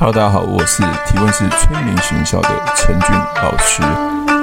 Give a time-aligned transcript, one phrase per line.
[0.00, 3.10] Hello，大家好，我是提问式催眠学校的陈俊
[3.42, 3.82] 老师。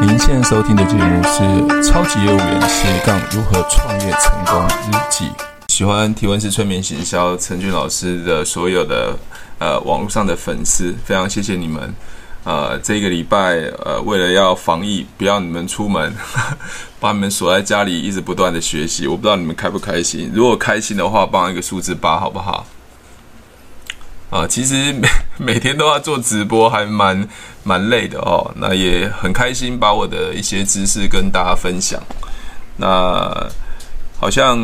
[0.02, 1.44] 您现在收听的节目是
[1.82, 5.24] 《超级业务员斜杠如何创业成功日记》。
[5.70, 9.18] 喜欢提问式催眠学校陈俊老师的所有的
[9.58, 11.96] 呃网络上的粉丝，非常谢谢你们。
[12.44, 16.14] 呃，这个礼拜呃，为了要防疫，不要你们出门，
[17.00, 19.08] 把你们锁在家里，一直不断的学习。
[19.08, 20.30] 我不知道你们开不开心。
[20.34, 22.68] 如果开心的话，帮一个数字八，好不好？
[24.36, 25.08] 啊，其实每
[25.54, 27.26] 每天都要做直播，还蛮
[27.64, 28.52] 蛮累的哦。
[28.58, 32.04] 那也很开心，把我的一些知识跟大家分享。
[32.76, 33.48] 那
[34.20, 34.60] 好像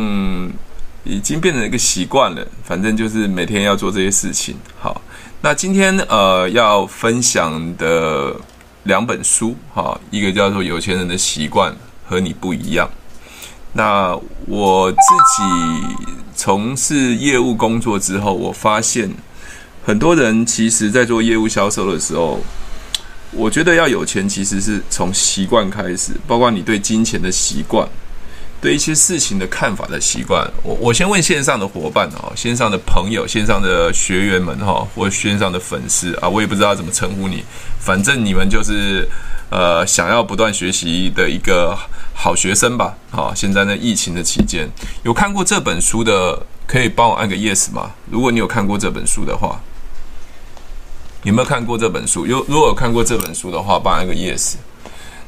[1.04, 4.54] 已经变成一个习惯了，反正就是每天要做这些事情。
[4.78, 5.00] 好，
[5.40, 8.36] 那今天呃要分享的
[8.82, 11.74] 两本书，哈，一个叫做《有钱人的习惯
[12.06, 12.86] 和你不一样》。
[13.72, 14.14] 那
[14.46, 15.96] 我自己
[16.36, 19.10] 从事业务工作之后，我发现。
[19.84, 22.40] 很多人其实，在做业务销售的时候，
[23.32, 27.88] 我觉得要有钱，其实是从习惯开始，包括你对金钱的习惯，
[28.60, 30.48] 对一些事情的看法的习惯。
[30.62, 37.42] 我我先问线上的伙伴哦，线上的朋友，线上的学员们哈，或线上的粉丝啊，我也不知道怎么称呼你，
[37.80, 39.08] 反正你们就是
[39.50, 41.76] 呃，想要不断学习的一个
[42.14, 42.94] 好学生吧。
[43.10, 44.70] 好，现在呢，疫情的期间，
[45.02, 47.90] 有看过这本书的，可以帮我按个 yes 吗？
[48.08, 49.60] 如果你有看过这本书的话。
[51.24, 52.26] 有没有看过这本书？
[52.26, 54.54] 有，如果有看过这本书的话，帮一个 yes。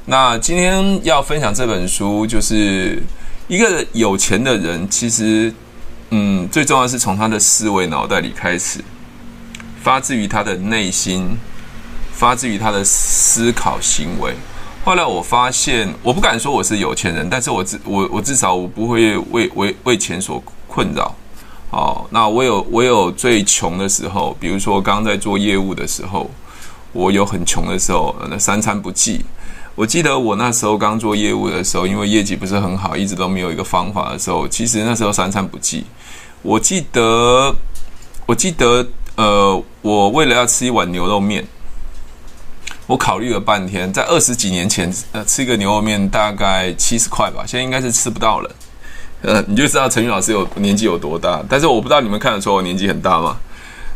[0.07, 3.01] 那今天要分享这本书，就是
[3.47, 5.55] 一个有钱的人，其实，
[6.11, 8.81] 嗯，最重要是从他的思维脑袋里开始，
[9.83, 11.37] 发自于他的内心，
[12.13, 14.35] 发自于他的思考行为。
[14.85, 21.15] 后来我发现，我不敢说我是有钱人，但是我至我我至少我不会为为为钱所困扰。
[21.75, 26.31] 哦，那我有我有最穷的时候，比如说刚刚在做业务的时候，
[26.93, 29.25] 我有很穷的时候，那三餐不继。
[29.75, 35.85] 我记得我那时候刚做业务的时候，因为业绩不是很好，一直都没有一个方法的时候，其实那时候三餐不继。
[36.43, 37.53] 我记得，
[38.25, 38.87] 我记得，
[39.17, 41.45] 呃，我为了要吃一碗牛肉面，
[42.87, 48.49] 我考虑了半天，在二十几年前，呃，吃一个牛肉面大概七十块吧，现在应该是吃不到了。
[49.25, 53.39] 呃，你就知道陈宇老师有年纪有多大，但是我不知道你们看得出我年纪很大吗？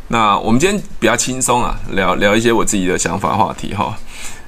[0.08, 3.94] 那我们今天比较轻松啊，聊聊一些我自己的想法话题哈。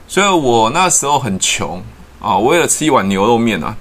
[0.09, 1.83] 所以我那时候很穷
[2.19, 3.77] 啊，为了吃一碗牛肉面啊，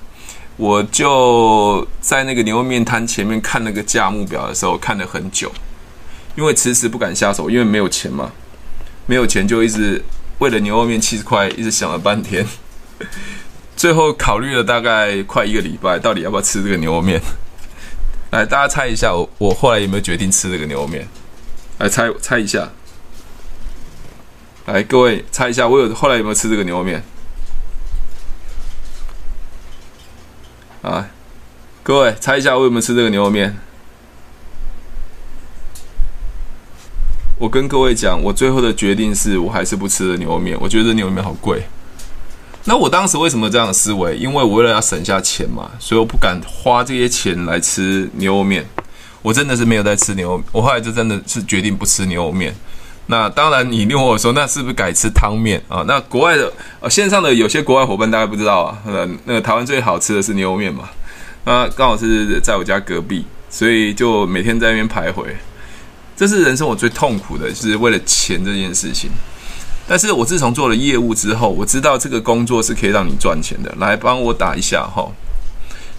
[0.57, 5.49] 我就在那个牛肉面摊前面看那个价目表的时候看了很久，
[6.35, 8.29] 因为迟迟不敢下手，因为没有钱嘛，
[9.05, 10.03] 没有钱就一直
[10.39, 12.45] 为了牛肉面七十块，一直想了半天。
[13.79, 17.17] 最后考虑了大概快一个礼拜，到底要不要吃这个牛肉面？
[18.29, 21.07] 来，大家猜一下，我我后来有没有决定吃这个牛肉面？
[21.77, 22.71] 来猜猜一下，
[24.65, 27.01] 来各位猜一下，我有后来有没有吃这个牛肉面？
[30.81, 31.07] 啊，
[31.81, 33.57] 各位猜一下，我有没有吃这个牛肉面？
[37.37, 41.63] 我跟各位讲，我最后的决定是我还是不吃的牛肉面，我觉得牛肉面好贵。
[42.69, 44.15] 那我当时为什么这样的思维？
[44.15, 48.63] 因为我为了要省下钱嘛，所以我不敢花这些钱来吃牛肉面。
[49.23, 52.53] 我真的是没有在吃牛肉，我后来就真的是决定不吃牛肉面。
[53.07, 55.83] 那当然，你问我说，那是不是改吃汤面啊？
[55.87, 60.87] 那国外的呃线上的有些国外伙伴大概不知道啊，呃，那个台湾最好吃的是牛肉面嘛。
[61.45, 65.25] 那刚好是在我家隔壁，所以就每天在那边徘徊。
[66.15, 69.09] 这是人生我最痛苦的，就是为了钱这件事情。
[69.89, 73.73] 但是我自从做了业务之后，我知道这个工作是可以让你赚钱的。
[73.79, 75.11] 来帮我打一下哈。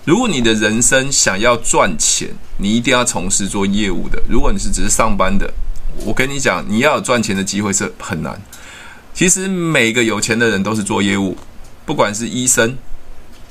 [0.05, 2.29] 如果你的人生想要赚钱，
[2.59, 4.23] 你一定要从事做业务的。
[4.29, 5.53] 如果你是只是上班的，
[6.07, 8.41] 我跟你讲，你要有赚钱的机会是很难。
[9.13, 11.37] 其实每个有钱的人都是做业务，
[11.85, 12.79] 不管是医生，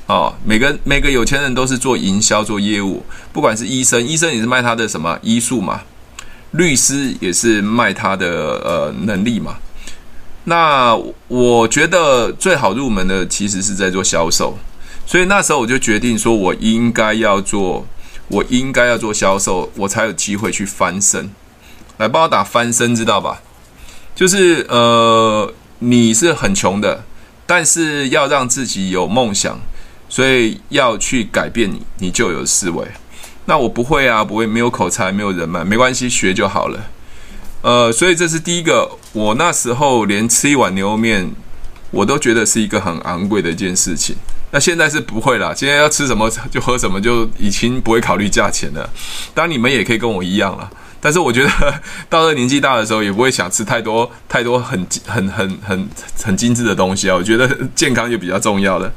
[0.06, 3.04] 哦，每个每个有钱人都是做营销、做业务。
[3.30, 5.82] 不管是医生，医生也是卖他的什么医术嘛，
[6.52, 8.26] 律师也是卖他的
[8.64, 9.56] 呃能力嘛。
[10.44, 10.96] 那
[11.28, 14.56] 我觉得最好入门的其实是在做销售，
[15.06, 17.86] 所以那时候我就决定说，我应该要做，
[18.28, 21.30] 我应该要做销售，我才有机会去翻身。
[21.98, 23.42] 来帮我打翻身，知道吧？
[24.14, 27.04] 就是呃，你是很穷的，
[27.46, 29.60] 但是要让自己有梦想，
[30.08, 32.86] 所以要去改变你，你就有思维。
[33.44, 36.80] 那我不会啊，不会，没有口才，没有人脉，没关系，学就好了。
[37.62, 38.90] 呃，所以这是第一个。
[39.12, 41.28] 我那时候连吃一碗牛肉面，
[41.90, 44.14] 我都觉得是一个很昂贵的一件事情。
[44.52, 48.88] 那现在是不会了，今天要吃什么就喝什么，就已经不会考虑价钱了。
[49.34, 50.70] 当然你们也可以跟我一样了，
[51.00, 51.50] 但是我觉得
[52.08, 55.88] 到了年纪大的时候，也不会想吃太多太多很很很很
[56.22, 57.16] 很精致的东西啊。
[57.16, 58.92] 我觉得健康就比较重要了。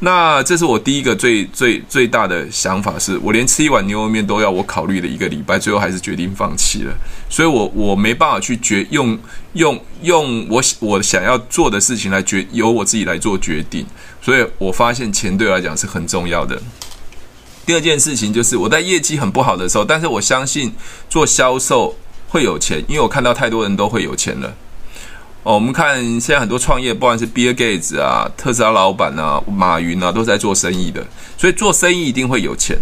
[0.00, 6.92] 那这是我第一个最最最大的想法是，我连吃一碗牛肉面都要我考虑了一个礼拜，最后还是决定放弃了。
[7.30, 9.18] 所以我我没办法去决用
[9.54, 13.86] 用用我我想要做的事情来决由我自己来做决定。
[14.20, 16.60] 所以我发现钱对我来讲是很重要的。
[17.64, 20.74] 第二件事情就是我在业绩很不好的时候，但是我相信
[21.08, 21.96] 做销售
[22.28, 24.54] 会有钱，因为我看到太多人都会有钱了。
[25.44, 31.06] 哦，我们看现在很多创业，不管是 Bill Gates 啊、特斯拉老板啊、马云啊，都是在做生意的。
[31.38, 32.76] 所以做生意一定会有钱，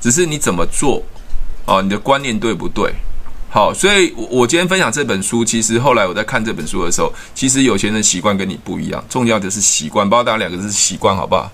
[0.00, 1.02] 只是你怎么做
[1.66, 2.92] 哦，你的观念对不对？
[3.50, 11.52] 好，所以我我今天分享这本书，其实后来我在看这本书的时候，其实有钱人习惯跟你不一样，重要的是习惯，包括大家两个是习惯，好不好？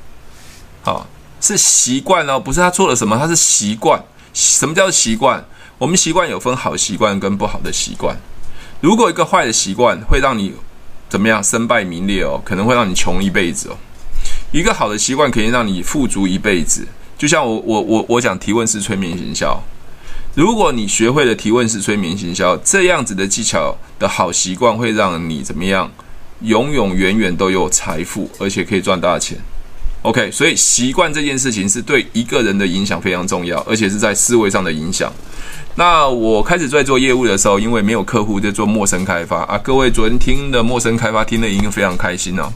[0.82, 1.06] 好。
[1.40, 4.02] 是习惯哦，不是他做了什么，他是习惯。
[4.32, 5.44] 什么叫习惯？
[5.76, 8.16] 我们习惯有分好习惯跟不好的习惯。
[8.84, 10.52] 如果一个坏的习惯会让你
[11.08, 13.78] 怎么样身败名裂哦，可能会让你穷一辈子哦。
[14.52, 16.86] 一个好的习惯可以让你富足一辈子。
[17.16, 19.58] 就像我我我我讲提问式催眠行销，
[20.34, 25.90] 如果你学会了提问式催眠行销这样子的技巧的好习惯，会让你怎么样？
[26.42, 29.38] 永永远远都有财富，而且可以赚大钱。
[30.04, 35.10] OK，所以习惯这件事情是对一个人的影响非常重要，而且是在思维上的影响。
[35.76, 39.56] 那我开始在做业务的时候，因为没有客户，在做陌生开发啊。
[39.64, 42.52] 各位昨天听的陌生开发听的已经非常开心了。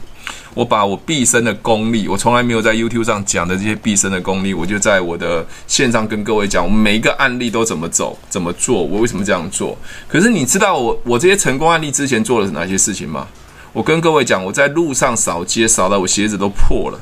[0.53, 9.75] 我把我毕生的功力，我从来没有在 YouTube 上讲的这些毕生的功力，我就在我的线上跟各位讲，我每一个案例都怎么走，怎么做，我为什么这样做。
[10.07, 13.27] 可是你知道我我这些成功案例之前做了哪些事情吗？
[13.73, 16.99] 我跟各位讲，我在路上扫街扫到我鞋子都破了。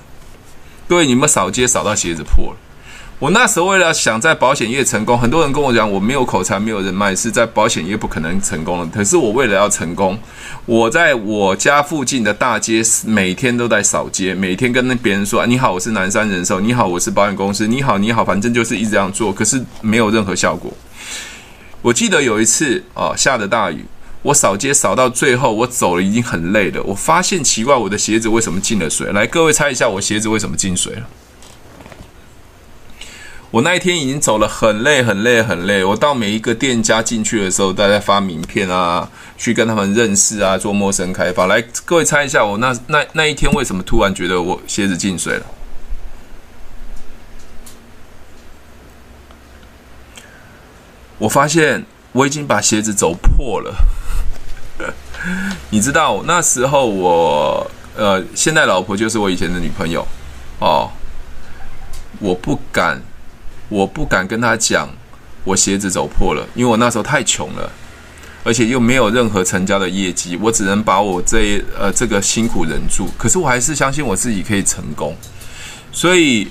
[0.90, 2.58] 各位，你们扫街扫到鞋子破了。
[3.20, 8.86] 我那时候为了想在保险业成功，很多人跟我讲，我没有口才，没有人脉，是在保险业不可能成功的。
[8.88, 10.18] 可是我为了要成功，
[10.66, 16.60] 我在我家附近的大街每天都在扫街，每天跟那别人说：“你好，我是南山人寿。
[16.62, 17.68] ”“你好，我是保险公司。
[17.68, 20.72] ”“你好，你好。”反正就是一直这样做，可是没有任何效果。
[21.82, 23.84] 我记得有一次啊，下着大雨。
[24.24, 26.82] 我扫街扫到最后，我走了已经很累了。
[26.84, 29.12] 我发现奇怪，我的鞋子为什么进了水？
[29.14, 31.08] 来，各位猜一下，我鞋子为什么进水了？
[33.50, 35.82] 我那一天已经走了很累、很累、很累。
[35.82, 41.46] 我到每一个店家进去的时候，大家发名片啊，去跟他们认识啊，做陌生开发。
[41.46, 45.46] 来，各位猜一下，我那那那一天为什么突然觉得我鞋子进水了？
[51.20, 53.74] 我发现我已经把鞋子走破了。
[55.72, 60.06] 你知道那时候我呃，现在老婆就是我以前的女朋友
[60.60, 60.90] 哦，
[62.20, 63.02] 我不敢，
[63.70, 64.90] 我不敢跟她讲
[65.44, 67.72] 我鞋子走破了，因为我那时候太穷了，
[68.44, 75.16] 而且又没有任何成交的业绩，我只能把我这呃这个辛苦忍住，可是我还是相信我自己可以成功，
[75.92, 76.48] 所以。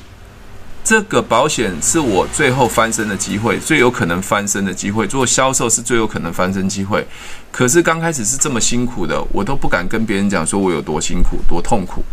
[0.87, 5.05] 这个保险是我最后翻身的机会，最有可能翻身的机会。
[5.05, 7.05] 做销售是最有可能翻身机会，
[7.51, 12.05] 可是刚开始是这么辛苦的，我都不敢跟别人讲说我有多辛苦、多痛苦。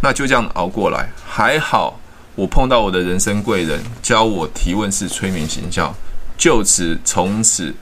[0.00, 1.98] 那就这样熬过来，还好
[2.36, 5.92] 我碰到我的人生贵人，教我提问式催眠行销，
[6.36, 7.74] 就此从此。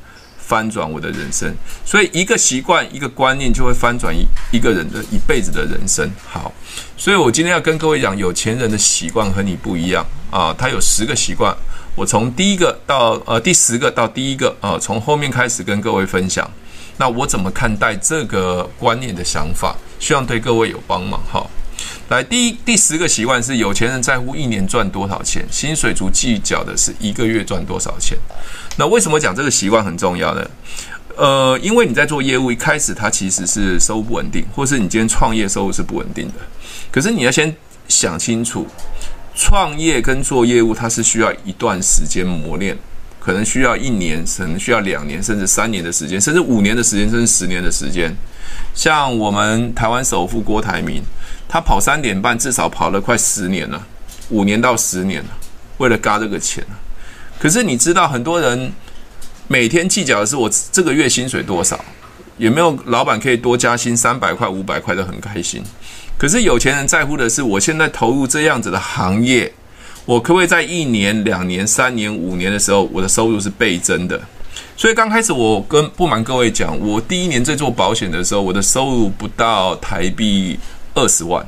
[0.46, 1.52] 翻转我的人生，
[1.84, 6.08] 所以一个习惯、一个观念就会翻转一一个人的一辈子的人生。
[6.24, 6.52] 好，
[6.96, 10.54] 所以我今天要跟各位讲，有钱人的习惯和你不一样啊。
[10.56, 11.52] 他有十个习惯，
[11.96, 16.48] 我从第一个到呃第十个到第一个啊，从后面开始跟各位分享。
[16.96, 19.74] 那我怎么看待这个观念的想法？
[19.98, 21.20] 希望对各位有帮忙。
[21.28, 21.50] 好。
[22.08, 28.16] 来，第一第十个习惯是有钱人在乎一年赚多少钱，薪水族计较的是一个月赚多少钱。
[28.76, 30.48] 那为什么讲这个习惯很重要呢？
[31.16, 36.34] 呃，因为你在做业务一开始，它其实是收入不稳定，或是你今天创业收入是不稳定的。
[36.92, 37.52] 可是你要先
[37.88, 38.64] 想清楚，
[39.34, 42.78] 创业跟做业务它是需要一段时间磨练，
[43.26, 48.16] 可能需要一年，可能需要两年，甚至三年的时间，甚至五年的时间，甚至十年的时间。
[48.72, 51.02] 像我们台湾首富郭台铭。
[51.48, 53.80] 他跑三点半，至少跑了快十年了，
[54.30, 55.30] 五年到十年了，
[55.78, 56.62] 为了嘎这个钱。
[57.38, 58.72] 可是你知道，很多人
[59.46, 61.82] 每天计较的是我这个月薪水多少，
[62.38, 65.62] 有没有老板可以多加薪三百块、五百块都很开心。
[66.18, 69.54] 可是有钱人在乎的是，我现在投入这样子的行业，
[70.06, 74.18] 我可不可以在一年、两年、三年、五年的时候，我的收入是倍增的？
[74.74, 80.58] 所以刚开始我跟不瞒各位讲，我第一年在做保险的时候，我的收入不到台币。
[80.98, 81.46] 二十万，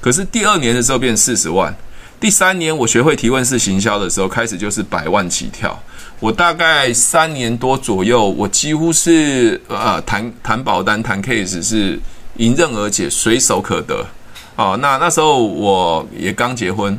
[0.00, 1.74] 可是第二年的时候变四十万，
[2.20, 5.76] 第三年我学会提问式行销的时候，开始就是百万起跳。
[6.20, 11.98] 我大概三年多左右，我几乎是呃谈谈保单谈 case 是
[12.36, 14.06] 迎刃而解，随手可得。
[14.54, 16.96] 哦，那那时候我也刚结婚，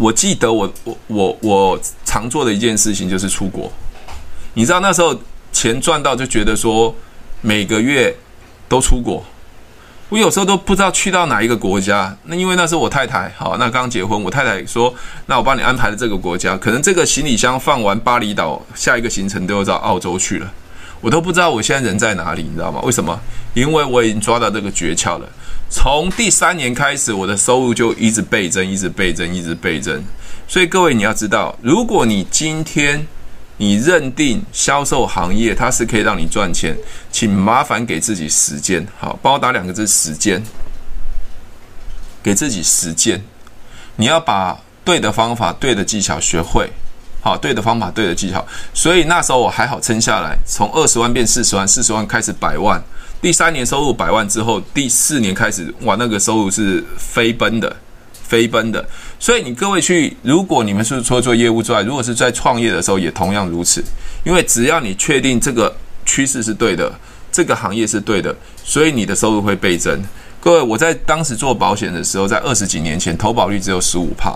[0.00, 3.70] 我记得我我我我常做的一件事情就是出国。
[4.54, 5.14] 你知道那时候
[5.52, 6.94] 钱赚到就觉得说
[7.42, 8.16] 每个月
[8.66, 9.22] 都出国。
[10.08, 14.92] 我有时候都不知道去到哪一个国家，那因为那是我太太，好，那刚结婚，我太太说，
[15.26, 20.52] 那我帮你安排了这个国家，可能这个行李箱放完巴厘岛，下一个行程都要到澳洲去了，
[21.00, 22.80] 我都不知道我现在人在哪里，你知道吗？
[22.82, 23.18] 为什么？
[23.54, 25.28] 因为我已经抓到这个诀窍了。
[25.70, 30.04] 从第三年开始，我的收入就一直倍增，一直倍增，一直倍增。
[30.46, 33.06] 所以各位你要知道，如果你今天
[33.56, 36.76] 你认定销售行业它是可以让你赚钱，
[37.10, 40.42] 请麻烦给自己时间，好，帮我打两个字：时间。
[42.22, 43.22] 给自己时间，
[43.96, 46.70] 你要把对的方法、对的技巧学会，
[47.20, 48.44] 好，对的方法、对的技巧。
[48.74, 52.82] 所以那时候我还好撑下来，从二十万变四十万，四十万开始百万，
[53.20, 57.74] 第三年收入百万之后，第四年开始，哇，那个收入是飞奔的。
[58.30, 63.82] 飞奔的，所以你各位去，如果你们是除了做业务之外，如果是在创业的时候，也同样如此。
[64.22, 65.74] 因为只要你确定这个
[66.06, 66.92] 趋势是对的，
[67.32, 70.00] 这个行业是对的，所以你的收入会倍增。
[70.38, 74.32] 各位，我在当时做保险的时候，在二十几年前，投保率只有十五趴，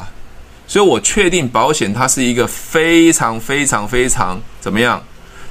[0.67, 5.03] 所以我确定保险它是一个非常非常非常怎么样，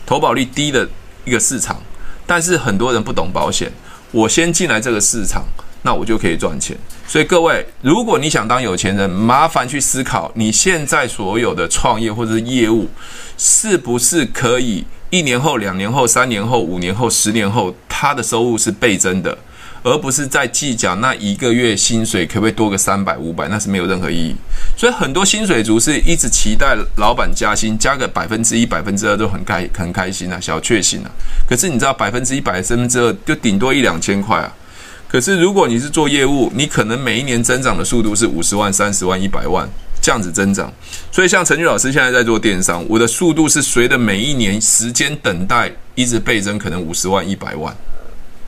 [0.05, 0.88] 投保率低的
[1.25, 1.82] 一个市场。
[2.25, 3.72] 但是很多人不懂保险，
[4.12, 5.43] 我先进来这个市场。
[5.86, 12.88] 那我就可以赚钱，所以各位，如果你想当有钱人，麻烦去思考你现在所有的创业或者是业务，
[13.38, 19.38] 是不是可以一年后、两年后、三年后、五年后、十年后，它的收入是倍增的，
[19.83, 24.35] 而不是在计较那一个月薪水可不可以多个三百、五百，那是没有任何意义。
[24.77, 31.11] 所以很多薪水族是一直期待老板加薪，加个百分之一、百分之二都很开很开心啊，小确幸啊。
[31.47, 34.51] 可是你知道百分之一、百分之二就顶多一两千块啊。
[35.07, 39.69] 可是，如果你是做业务，你可能每一年增长的速度是五十万、三十万、一百万
[40.01, 40.73] 这样子增长。
[41.11, 47.75] 所以，像陈俊老师现在在做电商，我的速度是随着每一年时间等待一直倍增，可能五十万、一百万。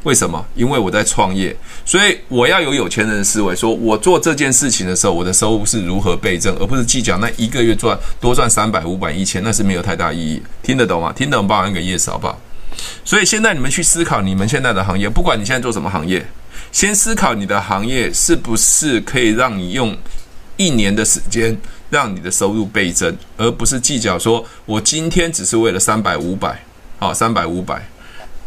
[0.06, 0.46] 为什么？
[0.56, 10.40] 因为我在创业，所以我要有有钱人的思维，说我做这件事情的时候，我的收入是如何倍增，而不是计较那一个月赚多赚三百、五百、一千，那是没有太大意义。
[10.62, 11.12] 听得懂吗？
[11.12, 12.40] 听得懂，帮我按个 yes 好不好？
[13.04, 16.24] 所以现在你们去思考你们现在的行业，不管你现在做什么行业。
[16.72, 19.98] 先思考你的行业是不是可以让你用
[20.56, 21.58] 一年的时间
[21.90, 26.64] 让你的收入倍增，而不是计较说我今天只是为了三百五百，
[27.00, 27.82] 好，三百五百。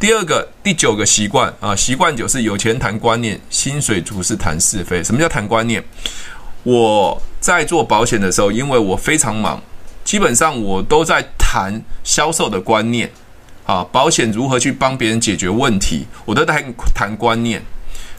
[0.00, 5.02] 第二个第九个习惯啊，习惯九是有钱谈观念，薪水族是谈是非。
[5.02, 5.82] 什么叫谈观念？
[6.62, 9.60] 我在做保险的时候，因为我非常忙，
[10.04, 13.10] 基本上我都在谈销售的观念
[13.66, 16.64] 啊，保险如何去帮别人解决问题，我都在
[16.94, 17.60] 谈观念。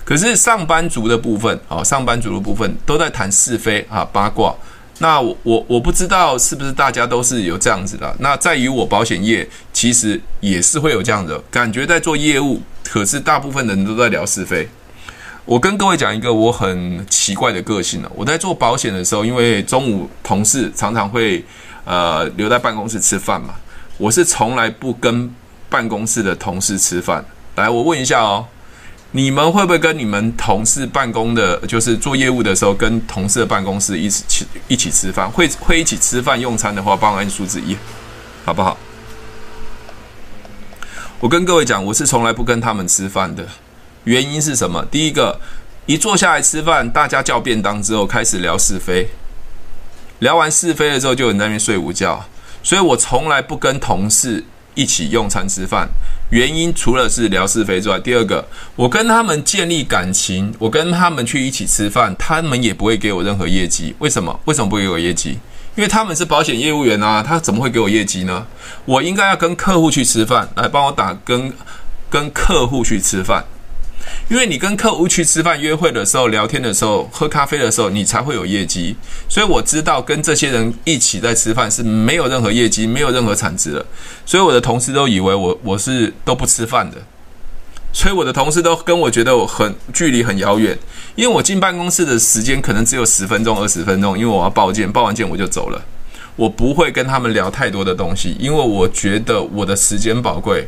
[0.03, 4.53] 可是上班族的部分，啊，上班族的部分都在谈是非啊，八卦。
[5.01, 8.15] 那我我我不知道是不是大家都是有这样子的。
[8.20, 14.68] 那在于我保险业，其实也是会有这样的感觉，在做业务，可是大部分的人都在聊是非。
[15.46, 18.12] 我跟各位讲一个我很奇怪的个性呢。
[18.13, 21.44] 我在做保险的时候，因为中午同事常常会
[21.86, 23.56] 呃留在办公室吃饭嘛，
[23.98, 25.34] 我是从来不跟
[25.70, 27.24] 办公室的同事吃饭。
[27.56, 28.46] 来，我问一下哦。
[29.11, 35.29] 你们会不会跟你们同事办公的，就是做业务的时候，跟同事的办公室一起一起吃饭？
[35.31, 37.75] 会会一起吃饭用餐的话，帮我按数字一，
[38.45, 38.77] 好不好？
[41.19, 43.45] 我跟各位讲，我是从来不跟他们吃饭的，
[44.03, 44.85] 原因是什么？
[44.91, 45.41] 第一个，
[45.87, 49.09] 一坐下来吃饭，大家叫便当之后，开始聊是非，
[50.19, 52.23] 聊完是非了之后，就有人在那边睡午觉，
[52.61, 54.45] 所以我从来不跟同事
[54.79, 55.89] 一起用餐吃饭。
[56.29, 63.93] 原因除了是聊是非之外，第二个，我跟他们建立感情，我跟他们去一起吃饭，他们也不会给我任何业绩。
[64.00, 64.39] 为什么？
[64.45, 65.38] 为什么不给我业绩？
[65.75, 68.45] 因为他们是保险业务员啊，他怎么会给我业绩呢？
[68.86, 71.51] 我应该要跟客户去吃饭，来帮我打跟
[72.09, 73.43] 跟客户去吃饭。
[74.29, 78.95] 因为你跟客户去吃饭、约会的时候、聊天的时候、喝咖啡的时候，你才会有业绩。
[79.27, 83.85] 所以我知道跟这些人一起在吃饭是没有任何业绩、没有任何产值的。
[84.25, 86.97] 所以我的同事都以为我我是都不吃饭的。
[87.91, 90.77] 所以我的同事都跟我觉得我很距离很遥远，
[91.15, 95.81] 因为我进办公室的时间可能只有十分钟、二十分钟，因为我要报件，报完件我就走了。
[96.35, 100.67] 我不会跟他们聊太多的东西，因为我觉得我的时间宝贵。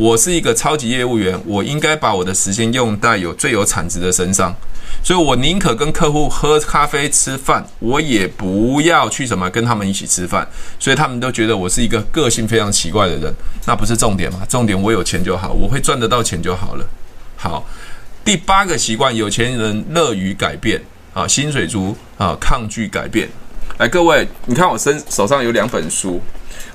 [0.00, 4.50] 我是一个超级业务员，我应该把我的时间用在有最有产值的身上。
[5.04, 10.48] 所以我宁可跟客户喝咖啡吃饭，我也不要去什么跟他们一起吃饭。
[10.78, 13.30] 所以他们都觉得我是一个个性非常奇怪的人，
[13.66, 14.38] 那不是重点嘛？
[14.48, 16.86] 重点我有钱就好，我会赚得到钱就好了。
[17.36, 17.66] 好，
[18.24, 20.80] 第八个习惯，有钱人乐于改变
[21.12, 23.28] 啊，薪水族啊，抗拒改变。
[23.76, 26.18] 来，各位，你看我身手上有两本书。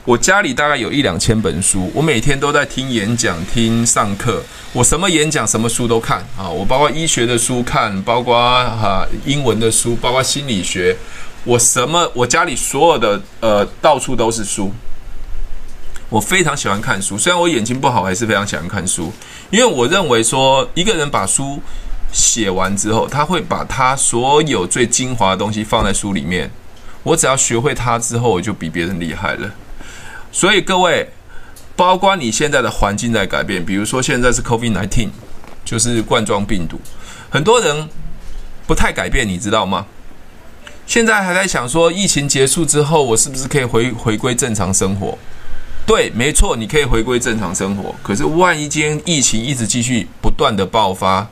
[0.04, 4.44] 我家里大概有一两千本书，我每天都在听演讲、听上课。
[4.72, 6.50] 我什么演讲、什么书都看啊！
[6.50, 10.96] 我包括医学的书看，包括哈、英文的书，包括心理学。
[11.44, 12.12] 我什么？
[12.14, 14.72] 我家里所有的呃，到处都是书。
[16.10, 19.12] 我非常喜欢看书，虽然我眼睛不好，还是非常喜欢看书。
[19.50, 21.60] 因为我认为说，一个人把书
[22.12, 26.52] 写完之后，他会把他所有最精华的东西放在书里面。
[27.02, 29.52] 我只要学会它之后，我就比别人厉害了。
[30.36, 31.10] 所以各位，
[31.78, 35.08] 包括你现在的环境在改变，比如说现在是 COVID-19，
[35.64, 36.78] 就是冠状病毒，
[37.30, 37.88] 很多人
[38.68, 39.86] 不太改变，你知道吗？
[40.86, 45.18] 现在还在想说，疫情结束之后，我是不是可以回回归正常生活？
[45.88, 47.96] 对，没错，你可以回归正常生活。
[48.04, 51.26] 可是万一今天疫情一直继续不断的爆发，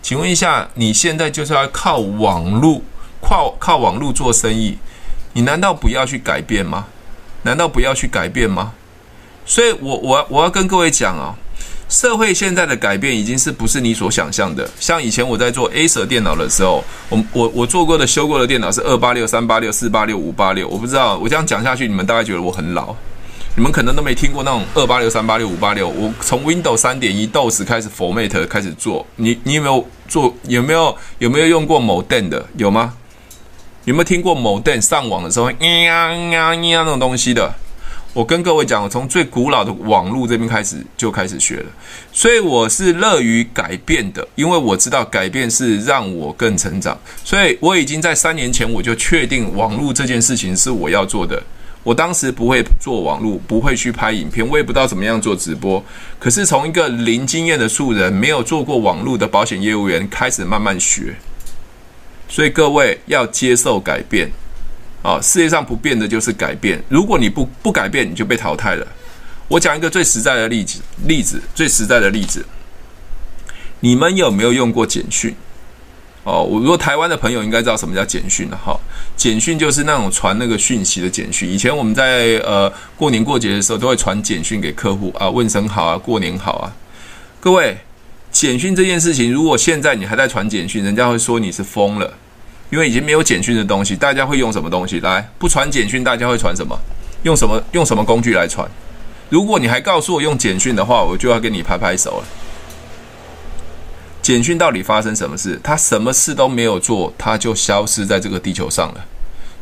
[0.00, 2.80] 请问一下，你现在就是要靠网络，
[3.20, 4.78] 靠靠网络做生意，
[5.34, 6.86] 你难道不要去改变吗？
[7.46, 8.72] 难道不要去改变吗？
[9.46, 11.32] 所以我，我我我要跟各位讲啊，
[11.88, 14.68] 社会现在的改变已经是不是你所想象的？
[14.80, 20.66] 像以前我在做 Acer 电脑的时候，我我我做过的修过的电脑是二八六、三八六、四八六、五八六。
[20.66, 22.92] 我不知道我这样讲下去，你们大概觉得我很老，
[23.54, 25.88] 你们可能都没听过那种二八六、三八六、五八六。
[25.88, 30.34] 我从 Windows 三点一 DOS 开始 Format 开始做，你你有没有做？
[30.48, 32.44] 有没有有没有用过 Modem 的？
[32.56, 32.94] 有吗？
[33.86, 37.54] 有没有听过 Modem 上网的时候，嘤呀呀呀那种东西的？
[38.12, 41.66] 我跟各位讲，我从最古老的网络这边开始就开始学了，
[42.12, 46.98] 所以我是乐于改变的，因为我知道改变是让我更成长。
[47.22, 51.40] 所以我已经在三年前我就确定网络这件事情是我要做的。
[51.84, 55.80] 我当时不会做网络，不会去拍影片，我也不知道怎么样做直播。
[56.18, 61.14] 可是从一个零经验的素人，没有做过网络的保险业务员开始慢慢学。
[62.28, 64.30] 所以各位要接受改变，
[65.02, 66.82] 啊，世界上不变的就是改变。
[66.88, 68.86] 如果你不不改变，你就被淘汰了。
[69.48, 72.44] 我讲一个最实在的例子，例子最实在的例子，
[73.80, 75.34] 你们有没有用过简讯？
[76.24, 78.76] 哦，我如果台湾的朋友应该知道什么叫简讯了哈。
[79.16, 81.48] 简讯就是那种传那个讯息的简讯。
[81.48, 86.72] 以前我们在呃过年过节的时候都会传简讯给客户啊，问声好啊，过年好啊，
[87.38, 87.78] 各位。
[88.38, 92.12] 简讯这件事情，如果现在你还在传简讯，人家会说你是疯了，
[92.68, 95.26] 因为已经没有简讯的东西，大家会用什么东西来？
[95.38, 96.78] 不传简讯，大家会传什么？
[97.22, 97.62] 用什么？
[97.72, 98.70] 用什么工具来传？
[99.30, 102.24] 如果你还告诉我用简讯的话，我就要跟你拍拍手了。
[104.20, 105.58] 简讯到底发生什么事？
[105.62, 109.02] 他什么事都没有做，他就消失在这个地球上了。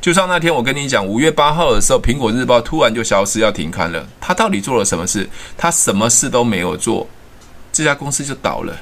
[0.01, 4.05] 就像那天我跟你讲，五月八号的时候，苹果日报突然就消失，要停刊了。
[4.21, 5.31] 他到底做了什么事？
[5.57, 7.07] 他什么事都没有做。
[7.75, 8.73] 这家公司就倒了，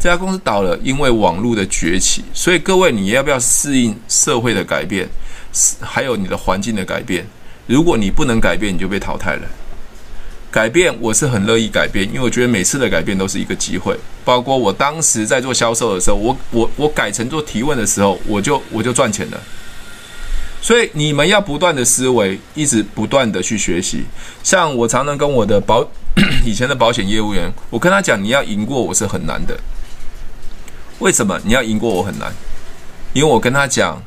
[0.00, 2.24] 这家公司倒了，因为网络的崛起。
[2.34, 5.08] 所以各位，你要不要适应社会的改变，
[5.80, 7.24] 还有你的环境的改变？
[7.68, 9.42] 如果你不能改变，你就被淘汰了。
[10.50, 13.96] 改变，我是很乐意改变，因为我觉得每次的改变都是一个机会。
[14.24, 19.40] 包括我当时在做销售的时候，我我我改成做提问的时候，我就我就赚钱了。
[20.62, 24.04] 所以你们要不断的思维，一直不断的去学习。
[24.44, 25.84] 像我常常跟我的保
[26.46, 29.58] 以前的保险业务员，我跟他讲，你要赢过我是很难的。
[31.00, 32.32] 为什么你要赢过我很难？
[33.12, 34.00] 因为我跟他讲，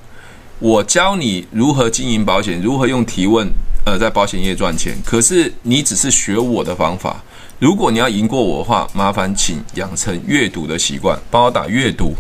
[0.60, 3.48] 我教你如何经营保险，如何用提问，
[3.86, 4.96] 呃，在保险业赚钱。
[5.04, 7.22] 可是你只是学我的方法。
[7.60, 12.14] 如果你要赢过我的话，麻烦请养成阅读的习惯，帮我打阅读。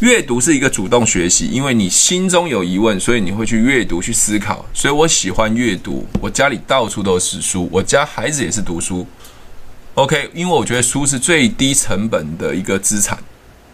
[0.00, 4.64] 阅读是一个主动学习，因为你心中有疑问，所以你会去阅读、去思考。
[4.72, 9.04] 所以我喜欢阅读，我家里到处都是书，我家孩子也是读书。
[9.94, 13.18] OK，因为我觉得书是最低成本的一个资产。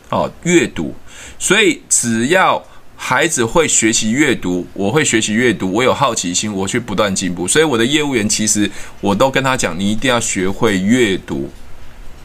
[0.08, 0.94] 哦，阅读，
[1.38, 2.62] 所以只要
[2.96, 7.46] 孩子会学习阅读，我会学习阅读，我有好奇心，我去不断进步。
[7.46, 8.70] 所以我的业务员其实
[9.02, 11.50] 我都跟他讲，你一定要学会阅读。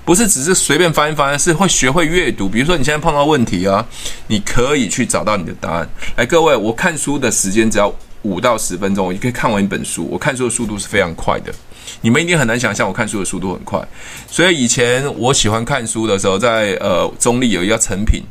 [0.09, 2.49] 不是只是随便翻一翻，是会学会阅读。
[2.49, 3.85] 比如说你现在碰到问题啊，
[4.25, 5.87] 你可以去找到你的答案。
[6.15, 7.93] 来，各位，我看书的时间只要
[8.23, 10.07] 五到十分钟，我就可以看完一本书。
[10.09, 11.53] 我看书的速度是非常快的，
[12.01, 13.79] 你们一定很难想象我看书的速度很快。
[14.27, 18.23] 所以以前我喜欢看书的时候，在呃中立有一家成品，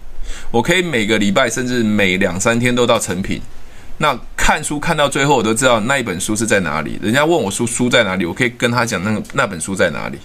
[0.51, 3.41] 我可以每个礼拜甚至每两三天都到成品
[3.99, 6.99] 那看书看到最后，我都知道那一本书是在哪里。
[7.01, 10.19] 人家问我书书在哪里，我可以跟他讲那个那本书在哪里。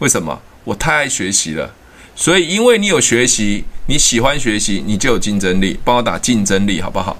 [0.00, 0.38] 为什么？
[0.68, 1.74] 我太爱学习了。
[2.14, 5.80] 所以，因为你有学习，你喜欢学习，你就有竞争力。
[5.82, 7.16] 帮我打竞争力，好不好？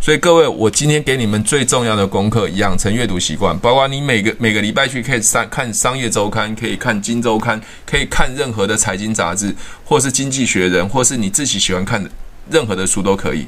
[0.00, 3.58] 所以各位，我今天给你们最重要的功课，养成阅读习惯。
[3.58, 9.52] 包括你每个每个礼拜去可以上看商业周刊，可以看金周刊，可以看任何的财经杂志，
[9.84, 12.08] 或是经济学人，或是你自己喜欢看的
[12.50, 13.46] 任何的书都可以。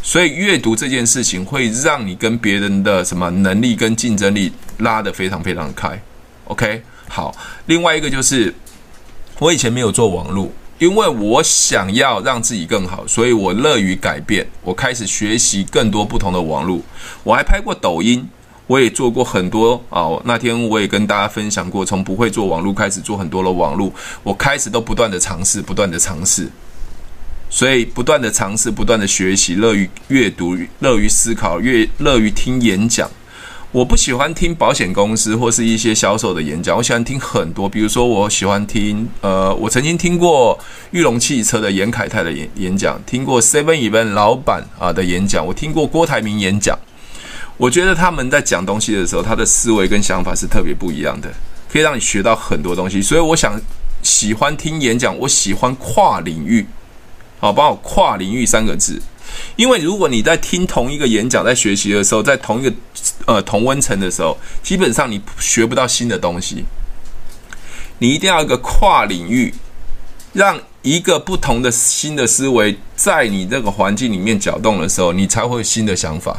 [0.00, 5.98] 所以阅读这件事情会让你跟别人的什么能力跟竞争力拉得非常非常开。
[6.44, 7.34] OK，好。
[7.66, 8.54] 另外一个就是
[9.38, 10.50] 我以前没有做网络。
[10.80, 14.44] 因为我想要让自己更好，所以我乐于改变。
[14.60, 16.80] 我开始学习更多不同的网络，
[17.22, 18.28] 我还拍过抖音，
[18.66, 20.10] 我也做过很多啊。
[20.24, 23.90] 那天我也跟大家分享过，从不会做网络开始做很多的网络，
[24.24, 26.50] 我开始都不断的尝试，不断的尝试，
[27.48, 33.08] 所以不断的尝试，不断的学习，乐于阅读，乐于思考，越乐于听演讲。
[33.74, 40.56] 我不喜欢听保险公司或是一些销售的演讲，我喜欢听很多，比如说我喜欢听，呃，我曾经听过
[40.92, 46.78] 裕隆汽车的严凯泰的演演讲，听过 Seven Eleven 老板啊的演讲，我听过郭台铭演讲。
[47.56, 51.28] 我觉得他们在讲东西的时候，他的思维跟想法是特别不一样的，
[51.68, 53.02] 可以让你学到很多东西。
[53.02, 53.60] 所以我想
[54.04, 56.64] 喜欢听演讲，我喜欢跨领域，
[57.40, 59.02] 好，帮我跨领域三个字。
[59.56, 62.72] 因为如果你在听同一个演讲，在学习的时候，在同一个
[63.26, 66.64] 呃同温层的时候，基本上你学不到新的东西。
[67.98, 69.54] 你一定要一个跨领域，
[70.32, 76.36] 让一个不同的新的思维在你这个环境里面搅动的时候，你才会有新的想法。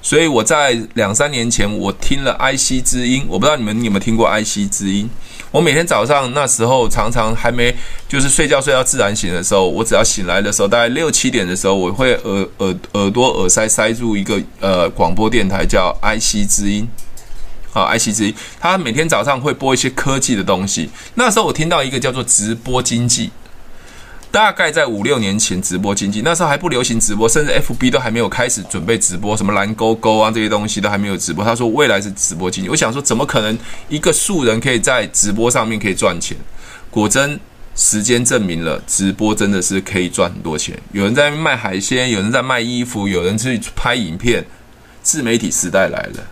[0.00, 5.08] 所以我在两三年前，我听了 IC 之音，我不知道你们有没有听过 IC 之音。
[5.54, 7.72] 我每天早上那时候常常还没
[8.08, 16.88] 就是睡觉睡到自然醒的时候，我只要醒来的时候，大概六七点的时候，我会耳耳耳朵耳塞塞住一个呃广播电台叫 IC 之音，
[17.72, 20.90] 啊 IC 之音，他每天早上会播一些科技的东西。
[21.14, 23.30] 那时候我听到一个叫做直播经济。
[24.34, 31.44] 大概在五六年前，直播经济那时候还不流行直播，甚至 FB 都还没有开始准备直播，什么蓝勾勾啊这些东西都还没有直播。
[31.44, 33.56] 他说未来是直播经济，我想说怎么可能
[33.88, 36.36] 一个素人可以在直播上面可以赚钱？
[36.90, 37.38] 果真，
[37.76, 40.76] 时间证明了直播真的是可以赚很多钱。
[40.90, 44.44] 有人在卖海鲜，有人在卖衣服，有人去拍影片，
[45.00, 46.26] 自媒体时代来了。